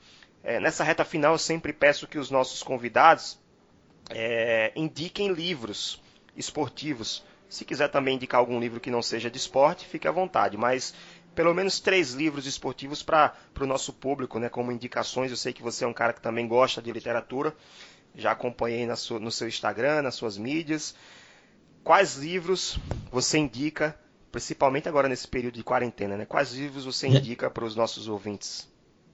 [0.45, 3.39] É, nessa reta final, eu sempre peço que os nossos convidados
[4.11, 6.01] é, indiquem livros
[6.37, 10.57] esportivos se quiser também indicar algum livro que não seja de esporte, fique à vontade.
[10.57, 10.93] Mas
[11.35, 15.31] pelo menos três livros esportivos para o nosso público, né, como indicações.
[15.31, 17.55] Eu sei que você é um cara que também gosta de literatura.
[18.17, 20.95] Já acompanhei sua, no seu Instagram, nas suas mídias.
[21.83, 22.79] Quais livros
[23.11, 23.99] você indica,
[24.33, 26.25] principalmente agora nesse período de quarentena, né?
[26.25, 27.11] Quais livros você é.
[27.11, 28.67] indica para os nossos ouvintes?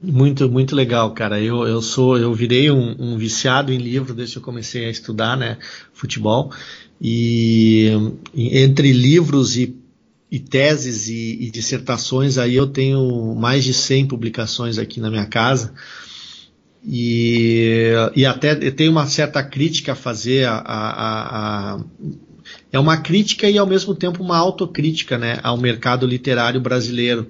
[0.03, 1.39] Muito, muito legal, cara.
[1.41, 4.91] Eu, eu sou, eu virei um, um, viciado em livro desde que eu comecei a
[4.91, 5.59] estudar, né,
[5.93, 6.51] futebol.
[6.99, 7.91] E
[8.35, 9.77] entre livros e,
[10.31, 15.27] e teses e, e, dissertações, aí eu tenho mais de 100 publicações aqui na minha
[15.27, 15.75] casa.
[16.85, 21.81] E, e até tenho uma certa crítica a fazer a, a, a,
[22.73, 27.27] é uma crítica e ao mesmo tempo uma autocrítica né, ao mercado literário brasileiro.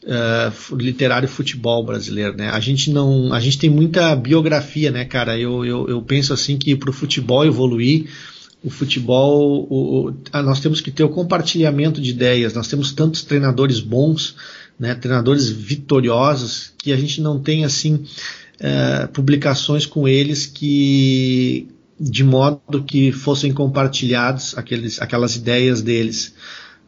[0.00, 2.48] Uh, literário futebol brasileiro, né?
[2.50, 5.36] A gente não, a gente tem muita biografia, né, cara?
[5.36, 8.08] Eu, eu, eu penso assim que para o futebol evoluir,
[8.62, 12.54] o futebol, o, o, nós temos que ter o compartilhamento de ideias.
[12.54, 14.36] Nós temos tantos treinadores bons,
[14.78, 18.04] né, treinadores vitoriosos, que a gente não tem assim
[18.60, 21.68] é, publicações com eles que
[22.00, 26.34] de modo que fossem compartilhados aqueles, aquelas ideias deles.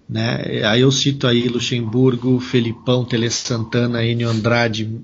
[0.09, 0.63] Né?
[0.65, 5.01] Aí eu cito aí Luxemburgo, Felipão, Tele Santana, Enio Andrade,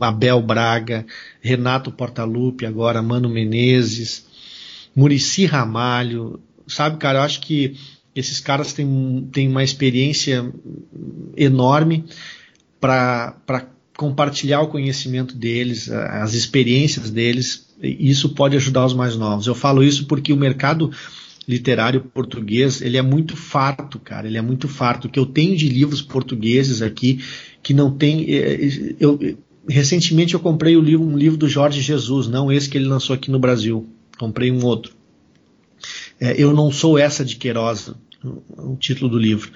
[0.00, 1.06] Abel Braga,
[1.40, 4.26] Renato Portaluppi, agora Mano Menezes,
[4.94, 7.76] Murici Ramalho, sabe, cara, eu acho que
[8.14, 10.50] esses caras têm, têm uma experiência
[11.36, 12.04] enorme
[12.80, 13.34] para
[13.96, 19.46] compartilhar o conhecimento deles, as experiências deles, isso pode ajudar os mais novos.
[19.46, 20.90] Eu falo isso porque o mercado
[21.48, 25.06] literário português, ele é muito farto, cara, ele é muito farto.
[25.06, 27.20] O que eu tenho de livros portugueses aqui
[27.62, 29.18] que não tem é, eu
[29.68, 33.38] recentemente eu comprei um livro do Jorge Jesus, não esse que ele lançou aqui no
[33.38, 34.94] Brasil comprei um outro.
[36.18, 37.90] É, eu não sou essa de Queiroz,
[38.56, 39.50] o título do livro.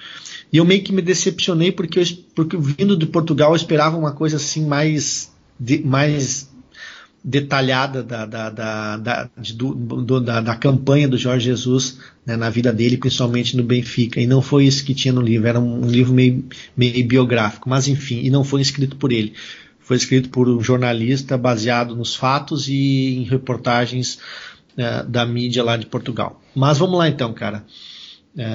[0.51, 2.05] E eu meio que me decepcionei porque, eu,
[2.35, 6.49] porque vindo de Portugal eu esperava uma coisa assim mais, de, mais
[7.23, 12.35] detalhada da, da, da, da, de, do, do, da, da, campanha do Jorge Jesus né,
[12.35, 14.19] na vida dele, principalmente no Benfica.
[14.19, 16.43] E não foi isso que tinha no livro, era um, um livro meio,
[16.75, 19.33] meio biográfico, mas enfim, e não foi escrito por ele.
[19.79, 24.17] Foi escrito por um jornalista baseado nos fatos e em reportagens
[24.77, 26.41] é, da mídia lá de Portugal.
[26.55, 27.65] Mas vamos lá então, cara.
[28.37, 28.45] É,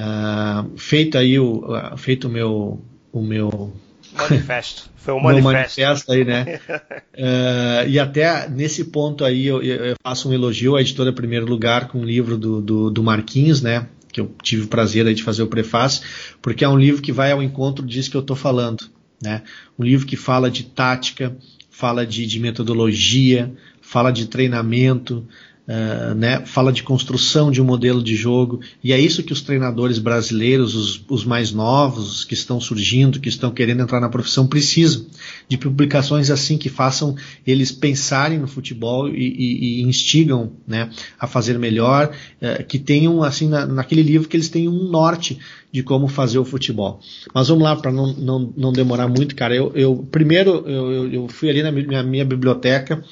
[0.75, 1.63] feito aí o,
[1.97, 3.73] feito o meu, o meu
[4.13, 4.89] manifesto.
[4.95, 5.53] Foi um manifesto.
[5.53, 6.59] manifesto aí, né?
[7.13, 11.87] é, e até nesse ponto aí eu, eu, faço um elogio à editora Primeiro Lugar
[11.87, 13.87] com o livro do, do, do Marquinhos, né?
[14.11, 16.03] Que eu tive o prazer de fazer o prefácio,
[16.41, 18.89] porque é um livro que vai ao encontro disso que eu estou falando.
[19.21, 19.43] Né?
[19.77, 21.35] Um livro que fala de tática,
[21.69, 25.27] fala de, de metodologia, fala de treinamento,
[25.67, 29.41] Uh, né, fala de construção de um modelo de jogo, e é isso que os
[29.41, 34.47] treinadores brasileiros, os, os, mais novos, que estão surgindo, que estão querendo entrar na profissão,
[34.47, 35.05] precisam
[35.45, 41.27] de publicações assim que façam eles pensarem no futebol e, e, e instigam né, a
[41.27, 45.37] fazer melhor, uh, que tenham, assim, na, naquele livro, que eles tenham um norte
[45.71, 47.01] de como fazer o futebol.
[47.33, 49.55] Mas vamos lá, para não, não, não demorar muito, cara.
[49.55, 53.03] Eu, eu primeiro eu, eu, fui ali na minha, minha biblioteca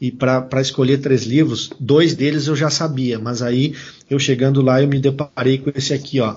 [0.00, 3.74] e para escolher três livros, dois deles eu já sabia, mas aí
[4.08, 6.36] eu chegando lá eu me deparei com esse aqui, ó,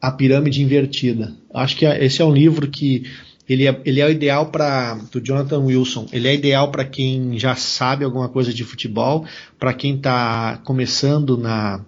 [0.00, 1.34] A Pirâmide Invertida.
[1.54, 3.04] Acho que é, esse é um livro que
[3.48, 6.06] ele é, ele é o ideal para do Jonathan Wilson.
[6.12, 9.24] Ele é ideal para quem já sabe alguma coisa de futebol,
[9.58, 11.84] para quem está começando na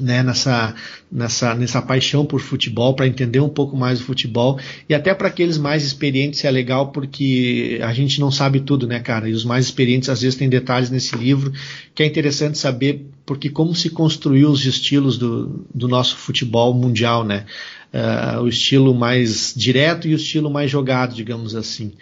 [0.00, 0.74] né, nessa,
[1.10, 4.58] nessa, nessa paixão por futebol, para entender um pouco mais o futebol,
[4.88, 9.00] e até para aqueles mais experientes é legal porque a gente não sabe tudo, né,
[9.00, 9.28] cara?
[9.28, 11.52] E os mais experientes às vezes têm detalhes nesse livro
[11.94, 17.24] que é interessante saber porque como se construiu os estilos do, do nosso futebol mundial,
[17.24, 17.44] né?
[17.92, 21.92] Uh, o estilo mais direto e o estilo mais jogado, digamos assim.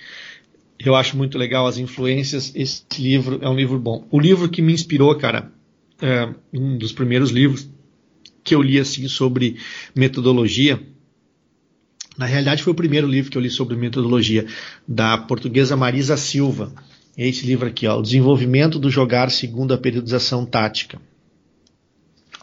[0.78, 2.52] Eu acho muito legal as influências.
[2.54, 4.06] Esse livro é um livro bom.
[4.10, 5.50] O livro que me inspirou, cara,
[6.00, 7.68] é um dos primeiros livros
[8.46, 9.56] que eu li assim sobre
[9.94, 10.80] metodologia.
[12.16, 14.46] Na realidade, foi o primeiro livro que eu li sobre metodologia,
[14.88, 16.72] da portuguesa Marisa Silva.
[17.18, 21.00] Esse livro aqui, ó, O Desenvolvimento do Jogar Segundo a Periodização Tática.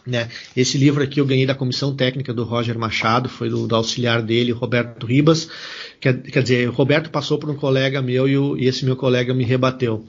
[0.06, 0.28] Né?
[0.54, 4.20] Esse livro aqui eu ganhei da comissão técnica do Roger Machado, foi do, do auxiliar
[4.20, 5.48] dele, Roberto Ribas.
[5.98, 8.96] Quer, quer, dizer, o Roberto passou por um colega meu e, o, e esse meu
[8.96, 10.06] colega me rebateu.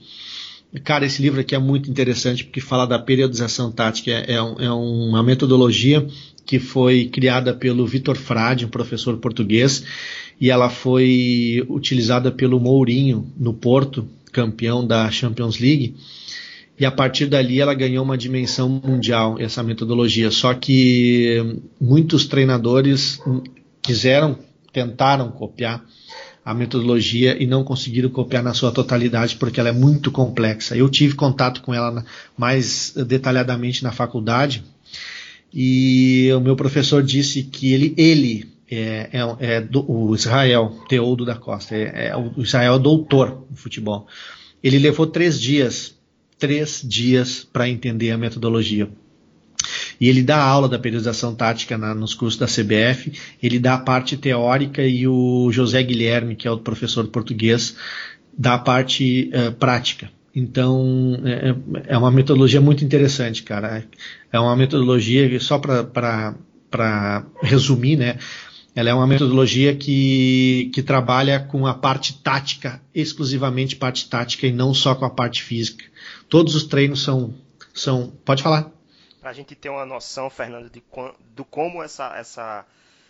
[0.84, 4.12] Cara, esse livro aqui é muito interessante porque fala da periodização tática.
[4.12, 6.06] É, é, é uma metodologia
[6.46, 9.84] que foi criada pelo Vitor Frade, um professor português,
[10.40, 15.96] e ela foi utilizada pelo Mourinho no Porto, campeão da Champions League.
[16.78, 20.30] E a partir dali ela ganhou uma dimensão mundial, essa metodologia.
[20.30, 23.20] Só que muitos treinadores
[23.82, 24.38] quiseram,
[24.74, 25.84] tentaram copiar
[26.46, 30.78] a metodologia e não conseguiram copiar na sua totalidade porque ela é muito complexa.
[30.78, 32.06] Eu tive contato com ela
[32.38, 34.64] mais detalhadamente na faculdade
[35.52, 41.26] e o meu professor disse que ele, ele é, é, é do, o Israel Teodo
[41.26, 44.06] da Costa, é, é, o Israel doutor em futebol.
[44.64, 45.96] Ele levou três dias,
[46.38, 48.88] três dias para entender a metodologia.
[50.00, 53.80] E ele dá aula da periodização tática na, nos cursos da CBF, ele dá a
[53.80, 57.76] parte teórica e o José Guilherme, que é o professor português,
[58.38, 60.10] dá a parte uh, prática.
[60.36, 61.56] Então, é, é,
[61.94, 63.86] é, uma metodologia muito interessante, cara.
[64.32, 68.18] É uma metodologia, só para resumir, né?
[68.76, 74.52] Ela é uma metodologia que, que trabalha com a parte tática, exclusivamente parte tática e
[74.52, 75.86] não só com a parte física.
[76.28, 77.34] Todos os treinos são.
[77.74, 78.75] são pode falar
[79.26, 80.84] para a gente ter uma noção, Fernando, de
[81.32, 82.64] do como essa, essa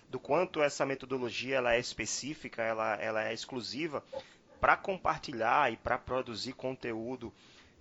[0.09, 4.01] do quanto essa metodologia ela é específica, ela, ela é exclusiva
[4.61, 7.33] para compartilhar e para produzir conteúdo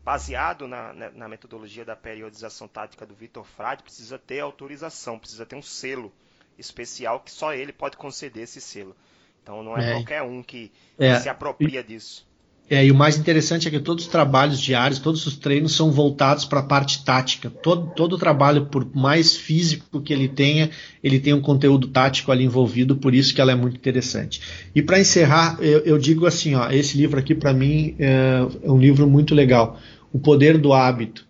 [0.02, 5.54] baseado na, na, metodologia da periodização tática do Vitor Frade, precisa ter autorização, precisa ter
[5.54, 6.12] um selo
[6.58, 8.96] especial que só ele pode conceder esse selo.
[9.44, 9.92] Então não é, é.
[9.92, 11.14] qualquer um que, é.
[11.14, 12.26] que se apropria disso.
[12.68, 15.90] É, e o mais interessante é que todos os trabalhos diários, todos os treinos são
[15.90, 17.50] voltados para a parte tática.
[17.50, 20.70] Todo, todo trabalho, por mais físico que ele tenha,
[21.02, 24.40] ele tem um conteúdo tático ali envolvido, por isso que ela é muito interessante.
[24.74, 28.70] E para encerrar, eu, eu, digo assim, ó, esse livro aqui para mim é, é
[28.70, 29.78] um livro muito legal,
[30.10, 31.26] O Poder do Hábito.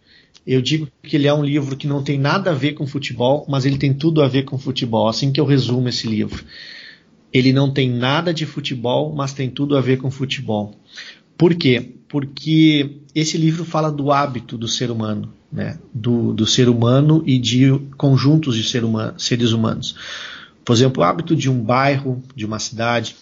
[0.46, 3.44] Eu digo que ele é um livro que não tem nada a ver com futebol,
[3.48, 5.08] mas ele tem tudo a ver com futebol.
[5.08, 6.44] Assim que eu resumo esse livro.
[7.32, 10.78] Ele não tem nada de futebol, mas tem tudo a ver com futebol.
[11.36, 11.94] Por quê?
[12.08, 15.78] Porque esse livro fala do hábito do ser humano, né?
[15.92, 19.96] do, do ser humano e de conjuntos de ser humano, seres humanos.
[20.64, 23.16] Por exemplo, o hábito de um bairro, de uma cidade,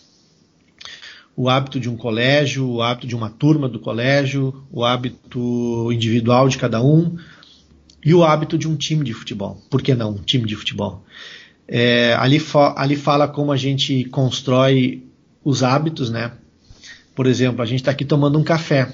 [1.37, 6.49] o hábito de um colégio, o hábito de uma turma do colégio, o hábito individual
[6.49, 7.17] de cada um
[8.05, 9.61] e o hábito de um time de futebol.
[9.71, 11.05] Por que não um time de futebol?
[11.67, 12.41] É, ali,
[12.77, 15.07] ali fala como a gente constrói
[15.45, 16.33] os hábitos, né?
[17.15, 18.89] Por exemplo, a gente está aqui tomando um café.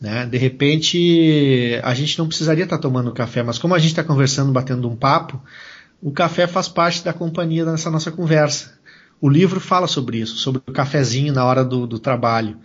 [0.00, 0.26] Né?
[0.26, 4.04] De repente, a gente não precisaria estar tá tomando café, mas como a gente está
[4.04, 5.42] conversando, batendo um papo,
[6.02, 8.74] o café faz parte da companhia nessa nossa conversa.
[9.20, 12.58] O livro fala sobre isso, sobre o cafezinho na hora do, do trabalho.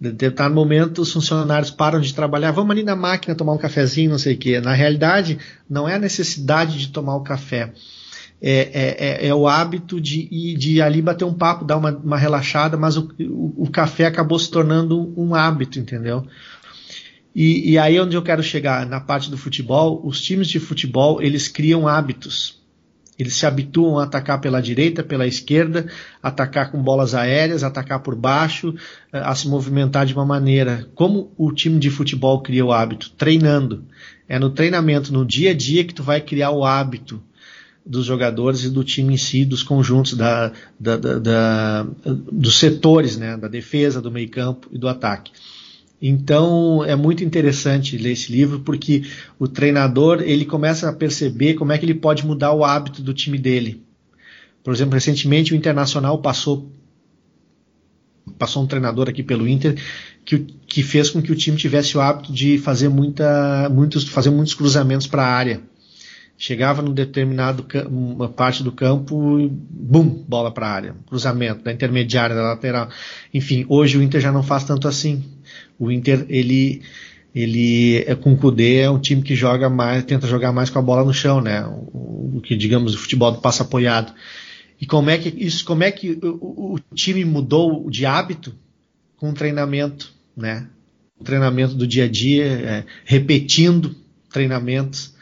[0.00, 4.10] De determinado momento, os funcionários param de trabalhar, vamos ali na máquina tomar um cafezinho,
[4.10, 4.60] não sei o quê.
[4.60, 7.72] Na realidade, não é a necessidade de tomar o café
[8.42, 11.90] é, é, é, é, o hábito de ir de ali bater um papo, dar uma,
[11.90, 16.26] uma relaxada, mas o, o, o, café acabou se tornando um hábito, entendeu?
[17.34, 21.20] E, e aí onde eu quero chegar, na parte do futebol, os times de futebol,
[21.20, 22.58] eles criam hábitos.
[23.18, 25.86] Eles se habituam a atacar pela direita, pela esquerda,
[26.22, 28.74] atacar com bolas aéreas, atacar por baixo,
[29.12, 30.88] a se movimentar de uma maneira.
[30.94, 33.10] Como o time de futebol cria o hábito?
[33.10, 33.84] Treinando.
[34.26, 37.22] É no treinamento, no dia a dia, que tu vai criar o hábito
[37.84, 43.16] dos jogadores e do time em si, dos conjuntos, da, da, da, da dos setores,
[43.16, 45.32] né, da defesa, do meio campo e do ataque.
[46.00, 49.02] Então é muito interessante ler esse livro porque
[49.38, 53.12] o treinador ele começa a perceber como é que ele pode mudar o hábito do
[53.12, 53.82] time dele.
[54.62, 56.70] Por exemplo, recentemente o Internacional passou
[58.38, 59.76] passou um treinador aqui pelo Inter
[60.24, 64.30] que, que fez com que o time tivesse o hábito de fazer muita, muitos, fazer
[64.30, 65.60] muitos cruzamentos para a área.
[66.42, 71.70] Chegava num determinado uma parte do campo e bum, bola para a área, cruzamento da
[71.70, 72.88] intermediária, da lateral.
[73.34, 75.22] Enfim, hoje o Inter já não faz tanto assim.
[75.78, 76.80] O Inter ele
[77.34, 80.78] ele é com o Kudê é um time que joga mais, tenta jogar mais com
[80.78, 81.62] a bola no chão, né?
[81.66, 84.14] O, o que digamos o futebol do passo apoiado.
[84.80, 88.54] E como é que isso, como é que o, o time mudou de hábito
[89.18, 90.66] com o treinamento, né?
[91.18, 93.94] O treinamento do dia a dia, é, repetindo
[94.32, 95.19] treinamentos.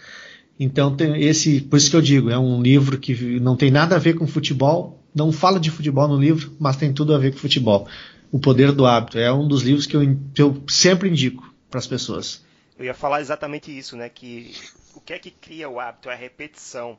[0.58, 3.96] Então tem esse, por isso que eu digo, é um livro que não tem nada
[3.96, 7.32] a ver com futebol, não fala de futebol no livro, mas tem tudo a ver
[7.32, 7.86] com futebol.
[8.30, 10.02] O Poder do Hábito é um dos livros que eu,
[10.36, 12.44] eu sempre indico para as pessoas.
[12.78, 14.08] Eu ia falar exatamente isso, né?
[14.08, 14.54] Que
[14.94, 16.10] o que é que cria o hábito?
[16.10, 16.98] É a repetição.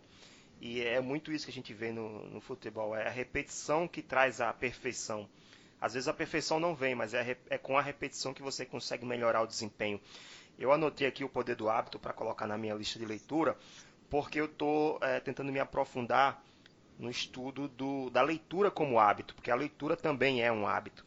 [0.62, 4.02] E é muito isso que a gente vê no, no futebol, é a repetição que
[4.02, 5.28] traz a perfeição.
[5.80, 9.06] Às vezes a perfeição não vem, mas é, é com a repetição que você consegue
[9.06, 10.00] melhorar o desempenho.
[10.60, 13.58] Eu anotei aqui o poder do hábito para colocar na minha lista de leitura,
[14.10, 16.44] porque eu estou é, tentando me aprofundar
[17.00, 21.06] no estudo do, da leitura como hábito, porque a leitura também é um hábito.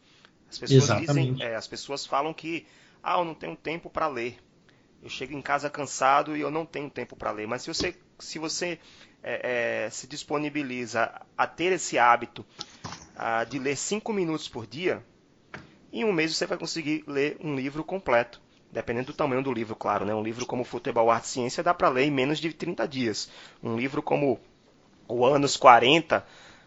[0.48, 1.34] As pessoas Exatamente.
[1.34, 2.66] dizem, é, as pessoas falam que
[3.03, 4.38] ah, eu não tenho tempo para ler.
[5.03, 7.46] Eu chego em casa cansado e eu não tenho tempo para ler.
[7.46, 8.78] Mas se você, se você
[9.22, 12.46] é, é, se disponibiliza a ter esse hábito
[13.14, 15.05] a, de ler cinco minutos por dia,
[15.92, 18.40] em um mês você vai conseguir ler um livro completo.
[18.72, 20.04] Dependendo do tamanho do livro, claro.
[20.04, 20.14] Né?
[20.14, 23.30] Um livro como Futebol, Arte e Ciência dá para ler em menos de 30 dias.
[23.62, 24.40] Um livro como
[25.06, 26.24] O Anos 40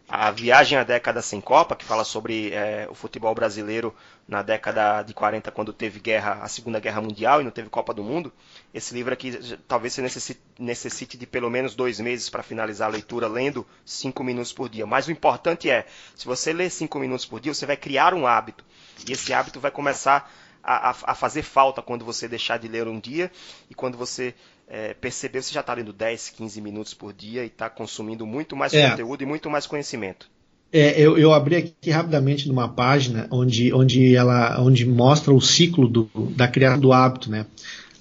[0.08, 3.94] a Viagem à Década Sem Copa, que fala sobre é, o futebol brasileiro
[4.28, 7.94] na década de 40, quando teve guerra, a Segunda Guerra Mundial e não teve Copa
[7.94, 8.32] do Mundo.
[8.74, 9.32] Esse livro aqui
[9.68, 14.24] talvez você necessite, necessite de pelo menos dois meses para finalizar a leitura, lendo cinco
[14.24, 14.86] minutos por dia.
[14.86, 18.28] Mas o importante é, se você ler cinco minutos por dia, você vai criar um
[18.28, 18.64] hábito.
[19.08, 20.32] E esse hábito vai começar
[20.66, 23.32] a, a, a fazer falta quando você deixar de ler um dia
[23.70, 24.34] e quando você
[24.68, 28.56] é, perceber, você já está lendo 10, 15 minutos por dia e está consumindo muito
[28.56, 28.90] mais é.
[28.90, 30.28] conteúdo e muito mais conhecimento.
[30.74, 35.88] É, eu, eu, abri aqui rapidamente numa página onde, onde ela onde mostra o ciclo
[35.88, 37.46] do, da criação do hábito, né?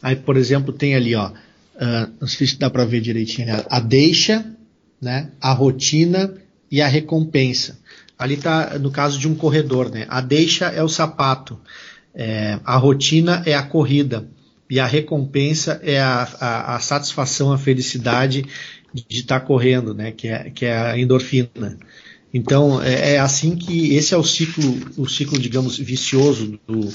[0.02, 3.64] Aí, por exemplo, tem ali, ó, uh, não sei se dá para ver direitinho, né?
[3.70, 4.44] a deixa,
[5.00, 5.30] né?
[5.40, 6.34] A rotina
[6.70, 7.78] e a recompensa.
[8.18, 10.06] Ali está no caso de um corredor, né?
[10.08, 11.58] A deixa é o sapato,
[12.14, 14.28] é, a rotina é a corrida,
[14.68, 18.44] e a recompensa é a, a, a satisfação, a felicidade
[18.92, 20.12] de estar tá correndo, né?
[20.12, 21.78] Que é, que é a endorfina.
[22.32, 26.88] Então é, é, assim que esse é o ciclo, o ciclo, digamos, vicioso do,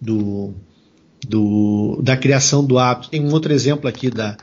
[0.00, 0.54] do,
[1.28, 3.10] do da criação do hábito.
[3.10, 4.36] Tem um outro exemplo aqui da,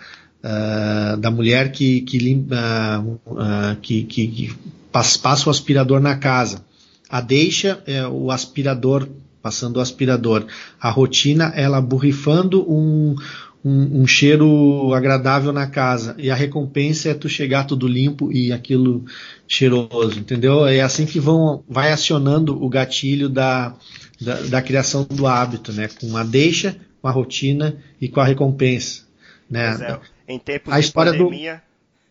[0.43, 4.55] uh, da mulher que, que, limpa, uh, que, que, que
[4.91, 6.63] passa, o aspirador na casa.
[7.09, 9.07] A deixa é o aspirador
[9.41, 10.45] passando o aspirador.
[10.79, 13.15] A rotina, ela borrifando um,
[13.63, 16.15] um, um, cheiro agradável na casa.
[16.17, 19.05] E a recompensa é tu chegar tudo limpo e aquilo
[19.47, 20.65] cheiroso, entendeu?
[20.65, 23.75] É assim que vão, vai acionando o gatilho da,
[24.21, 25.89] da, da criação do hábito, né?
[25.99, 29.05] Com a deixa, com a rotina e com a recompensa.
[29.49, 29.75] Né?
[29.81, 29.99] É,
[30.33, 31.63] em tempos a de pandemia,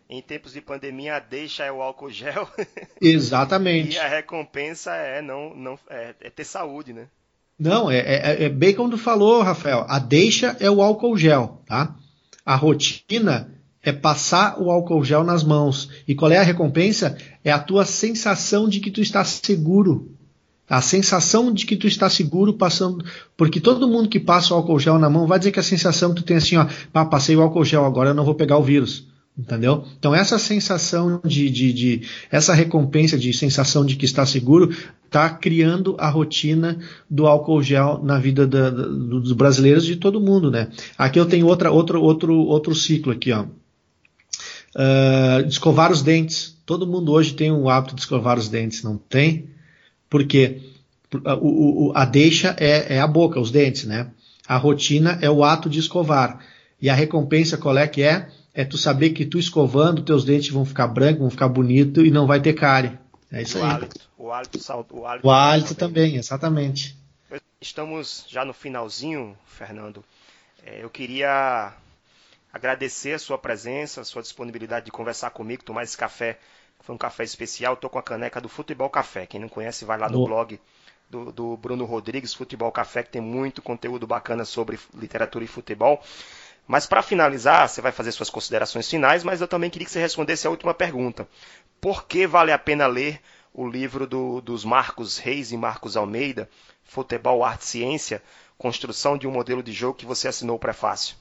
[0.09, 0.13] do...
[0.15, 2.49] em tempos de pandemia, a deixa é o álcool gel.
[3.01, 3.95] Exatamente.
[3.95, 7.07] e a recompensa é não, não é, é ter saúde, né?
[7.59, 9.85] Não, é, é, é, bem como tu falou, Rafael.
[9.87, 11.95] A deixa é o álcool gel, tá?
[12.45, 13.51] A rotina
[13.81, 15.89] é passar o álcool gel nas mãos.
[16.07, 17.17] E qual é a recompensa?
[17.43, 20.11] É a tua sensação de que tu está seguro.
[20.69, 23.03] A sensação de que tu está seguro passando.
[23.35, 26.13] Porque todo mundo que passa o álcool gel na mão vai dizer que a sensação
[26.13, 28.57] que tu tem assim, ó, ah, passei o álcool gel, agora eu não vou pegar
[28.57, 29.07] o vírus.
[29.37, 29.85] Entendeu?
[29.99, 34.75] Então essa sensação de, de, de, essa recompensa de sensação de que está seguro
[35.05, 40.19] está criando a rotina do álcool gel na vida da, da, dos brasileiros de todo
[40.19, 40.69] mundo, né?
[40.97, 43.43] Aqui eu tenho outra, outro, outro, outro ciclo aqui, ó.
[44.75, 46.57] Uh, escovar os dentes.
[46.65, 49.49] Todo mundo hoje tem o hábito de escovar os dentes, não tem?
[50.09, 50.61] Porque
[51.39, 54.07] o, o, a deixa é, é a boca, os dentes, né?
[54.47, 56.39] A rotina é o ato de escovar.
[56.81, 58.29] E a recompensa qual é que é?
[58.57, 62.09] É tu saber que tu escovando, teus dentes vão ficar brancos, vão ficar bonitos e
[62.09, 62.97] não vai ter cárie.
[63.31, 63.69] É isso o aí.
[63.69, 64.57] Hálito, o hálito,
[64.89, 66.05] o hálito, o hálito também.
[66.05, 66.97] também, exatamente.
[67.61, 70.03] Estamos já no finalzinho, Fernando.
[70.65, 71.71] É, eu queria
[72.51, 76.39] agradecer a sua presença, a sua disponibilidade de conversar comigo, tomar esse café.
[76.79, 77.75] Foi um café especial.
[77.75, 79.27] Estou com a caneca do Futebol Café.
[79.27, 80.59] Quem não conhece, vai lá no blog
[81.07, 86.01] do, do Bruno Rodrigues, Futebol Café, que tem muito conteúdo bacana sobre literatura e futebol.
[86.67, 90.01] Mas para finalizar, você vai fazer suas considerações finais, mas eu também queria que você
[90.01, 91.27] respondesse a última pergunta.
[91.79, 93.21] Por que vale a pena ler
[93.53, 96.49] o livro do, dos Marcos Reis e Marcos Almeida,
[96.83, 98.21] Futebol, Arte e Ciência,
[98.57, 101.15] Construção de um Modelo de Jogo, que você assinou o prefácio?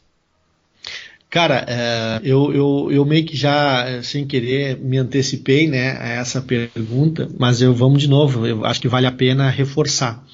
[1.28, 6.40] Cara, é, eu, eu, eu meio que já, sem querer, me antecipei né, a essa
[6.40, 10.24] pergunta, mas eu vamos de novo, eu acho que vale a pena reforçar.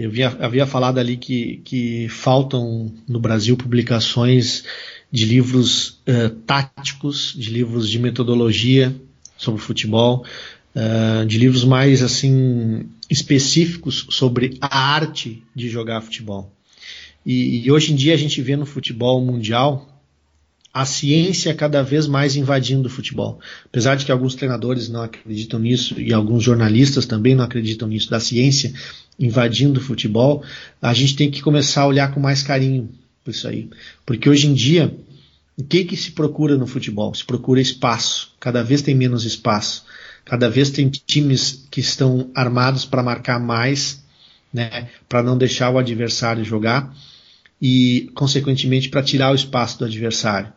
[0.00, 4.64] Eu havia, falado ali que, que faltam no Brasil publicações
[5.12, 8.96] de livros uh, táticos, de livros de metodologia
[9.36, 10.24] sobre futebol,
[10.74, 16.50] uh, de livros mais assim específicos sobre a arte de jogar futebol.
[17.26, 19.86] E, e hoje em dia a gente vê no futebol mundial
[20.72, 23.40] a ciência cada vez mais invadindo o futebol.
[23.66, 28.08] Apesar de que alguns treinadores não acreditam nisso e alguns jornalistas também não acreditam nisso,
[28.08, 28.72] da ciência
[29.18, 30.42] invadindo o futebol,
[30.80, 32.88] a gente tem que começar a olhar com mais carinho
[33.24, 33.68] por isso aí.
[34.06, 34.94] Porque hoje em dia,
[35.56, 37.14] o que, que se procura no futebol?
[37.14, 38.32] Se procura espaço.
[38.40, 39.84] Cada vez tem menos espaço.
[40.24, 44.02] Cada vez tem times que estão armados para marcar mais,
[44.52, 46.94] né, para não deixar o adversário jogar
[47.60, 50.52] e, consequentemente, para tirar o espaço do adversário.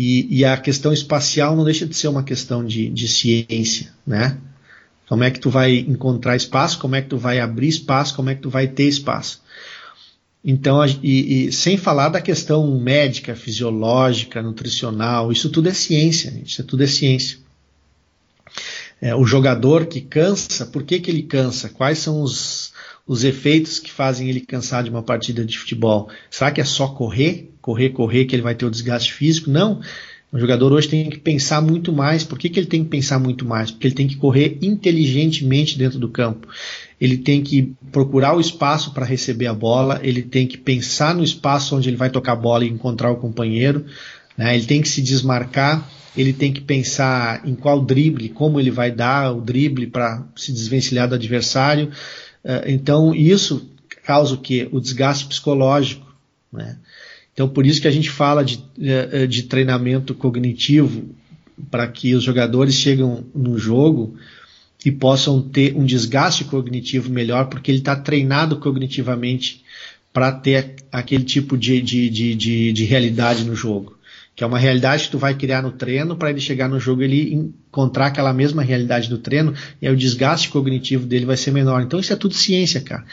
[0.00, 4.38] E, e, a questão espacial não deixa de ser uma questão de, de ciência, né?
[5.08, 8.30] Como é que tu vai encontrar espaço, como é que tu vai abrir espaço, como
[8.30, 9.42] é que tu vai ter espaço.
[10.44, 16.62] Então, e, e, sem falar da questão médica, fisiológica, nutricional, isso tudo é ciência, isso
[16.62, 17.38] tudo é ciência.
[19.00, 21.70] É, o jogador que cansa, por que, que ele cansa?
[21.70, 22.72] Quais são os,
[23.04, 26.08] os efeitos que fazem ele cansar de uma partida de futebol?
[26.30, 29.50] Será que é só correr, correr, correr que ele vai ter o desgaste físico?
[29.50, 29.80] Não.
[30.30, 32.22] O jogador hoje tem que pensar muito mais.
[32.22, 33.70] Por que, que ele tem que pensar muito mais?
[33.70, 36.46] Porque ele tem que correr inteligentemente dentro do campo.
[37.00, 41.24] Ele tem que procurar o espaço para receber a bola, ele tem que pensar no
[41.24, 43.86] espaço onde ele vai tocar a bola e encontrar o companheiro,
[44.36, 44.54] né?
[44.54, 48.90] ele tem que se desmarcar, ele tem que pensar em qual drible, como ele vai
[48.90, 51.90] dar o drible para se desvencilhar do adversário.
[52.44, 53.70] Eh, então, isso
[54.04, 54.68] causa o quê?
[54.72, 56.06] O desgaste psicológico.
[56.52, 56.76] Né?
[57.38, 61.14] Então, por isso que a gente fala de, eh, eh, de treinamento cognitivo,
[61.70, 64.16] para que os jogadores chegam no jogo
[64.84, 69.62] e possam ter um desgaste cognitivo melhor, porque ele está treinado cognitivamente
[70.12, 73.96] para ter aquele tipo de, de, de, de, de realidade no jogo
[74.34, 77.02] que é uma realidade que tu vai criar no treino para ele chegar no jogo
[77.02, 81.50] ele encontrar aquela mesma realidade do treino e aí o desgaste cognitivo dele vai ser
[81.50, 81.82] menor.
[81.82, 83.04] Então isso é tudo ciência, cara.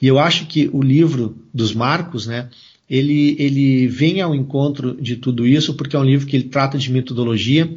[0.00, 2.48] E eu acho que o livro dos Marcos, né,
[2.88, 6.78] ele, ele vem ao encontro de tudo isso porque é um livro que ele trata
[6.78, 7.74] de metodologia,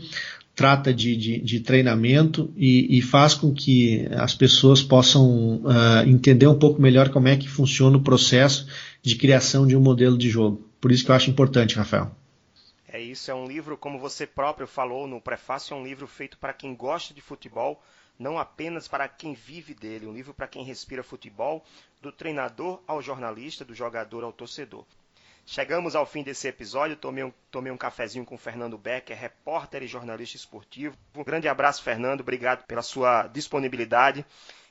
[0.56, 6.48] trata de, de, de treinamento e, e, faz com que as pessoas possam uh, entender
[6.48, 8.68] um pouco melhor como é que funciona o processo
[9.02, 10.66] de criação de um modelo de jogo.
[10.80, 12.12] Por isso que eu acho importante, Rafael.
[12.88, 16.38] É isso, é um livro, como você próprio falou no prefácio, é um livro feito
[16.38, 17.82] para quem gosta de futebol,
[18.20, 21.64] não apenas para quem vive dele, um livro para quem respira futebol,
[22.02, 24.86] do treinador ao jornalista, do jogador ao torcedor.
[25.52, 26.96] Chegamos ao fim desse episódio.
[26.96, 30.96] Tomei um, tomei um cafezinho com o Fernando Becker, repórter e jornalista esportivo.
[31.14, 32.22] Um grande abraço, Fernando.
[32.22, 34.26] Obrigado pela sua disponibilidade.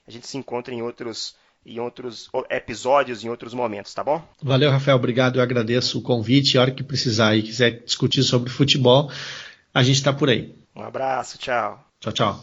[0.08, 4.26] A gente se encontra em outros em outros episódios, em outros momentos, tá bom?
[4.42, 4.96] Valeu, Rafael.
[4.96, 5.38] Obrigado.
[5.38, 6.56] Eu agradeço o convite.
[6.56, 9.12] A hora que precisar e quiser discutir sobre futebol,
[9.74, 10.54] a gente está por aí.
[10.74, 11.36] Um abraço.
[11.36, 11.84] Tchau.
[12.00, 12.42] Tchau, tchau.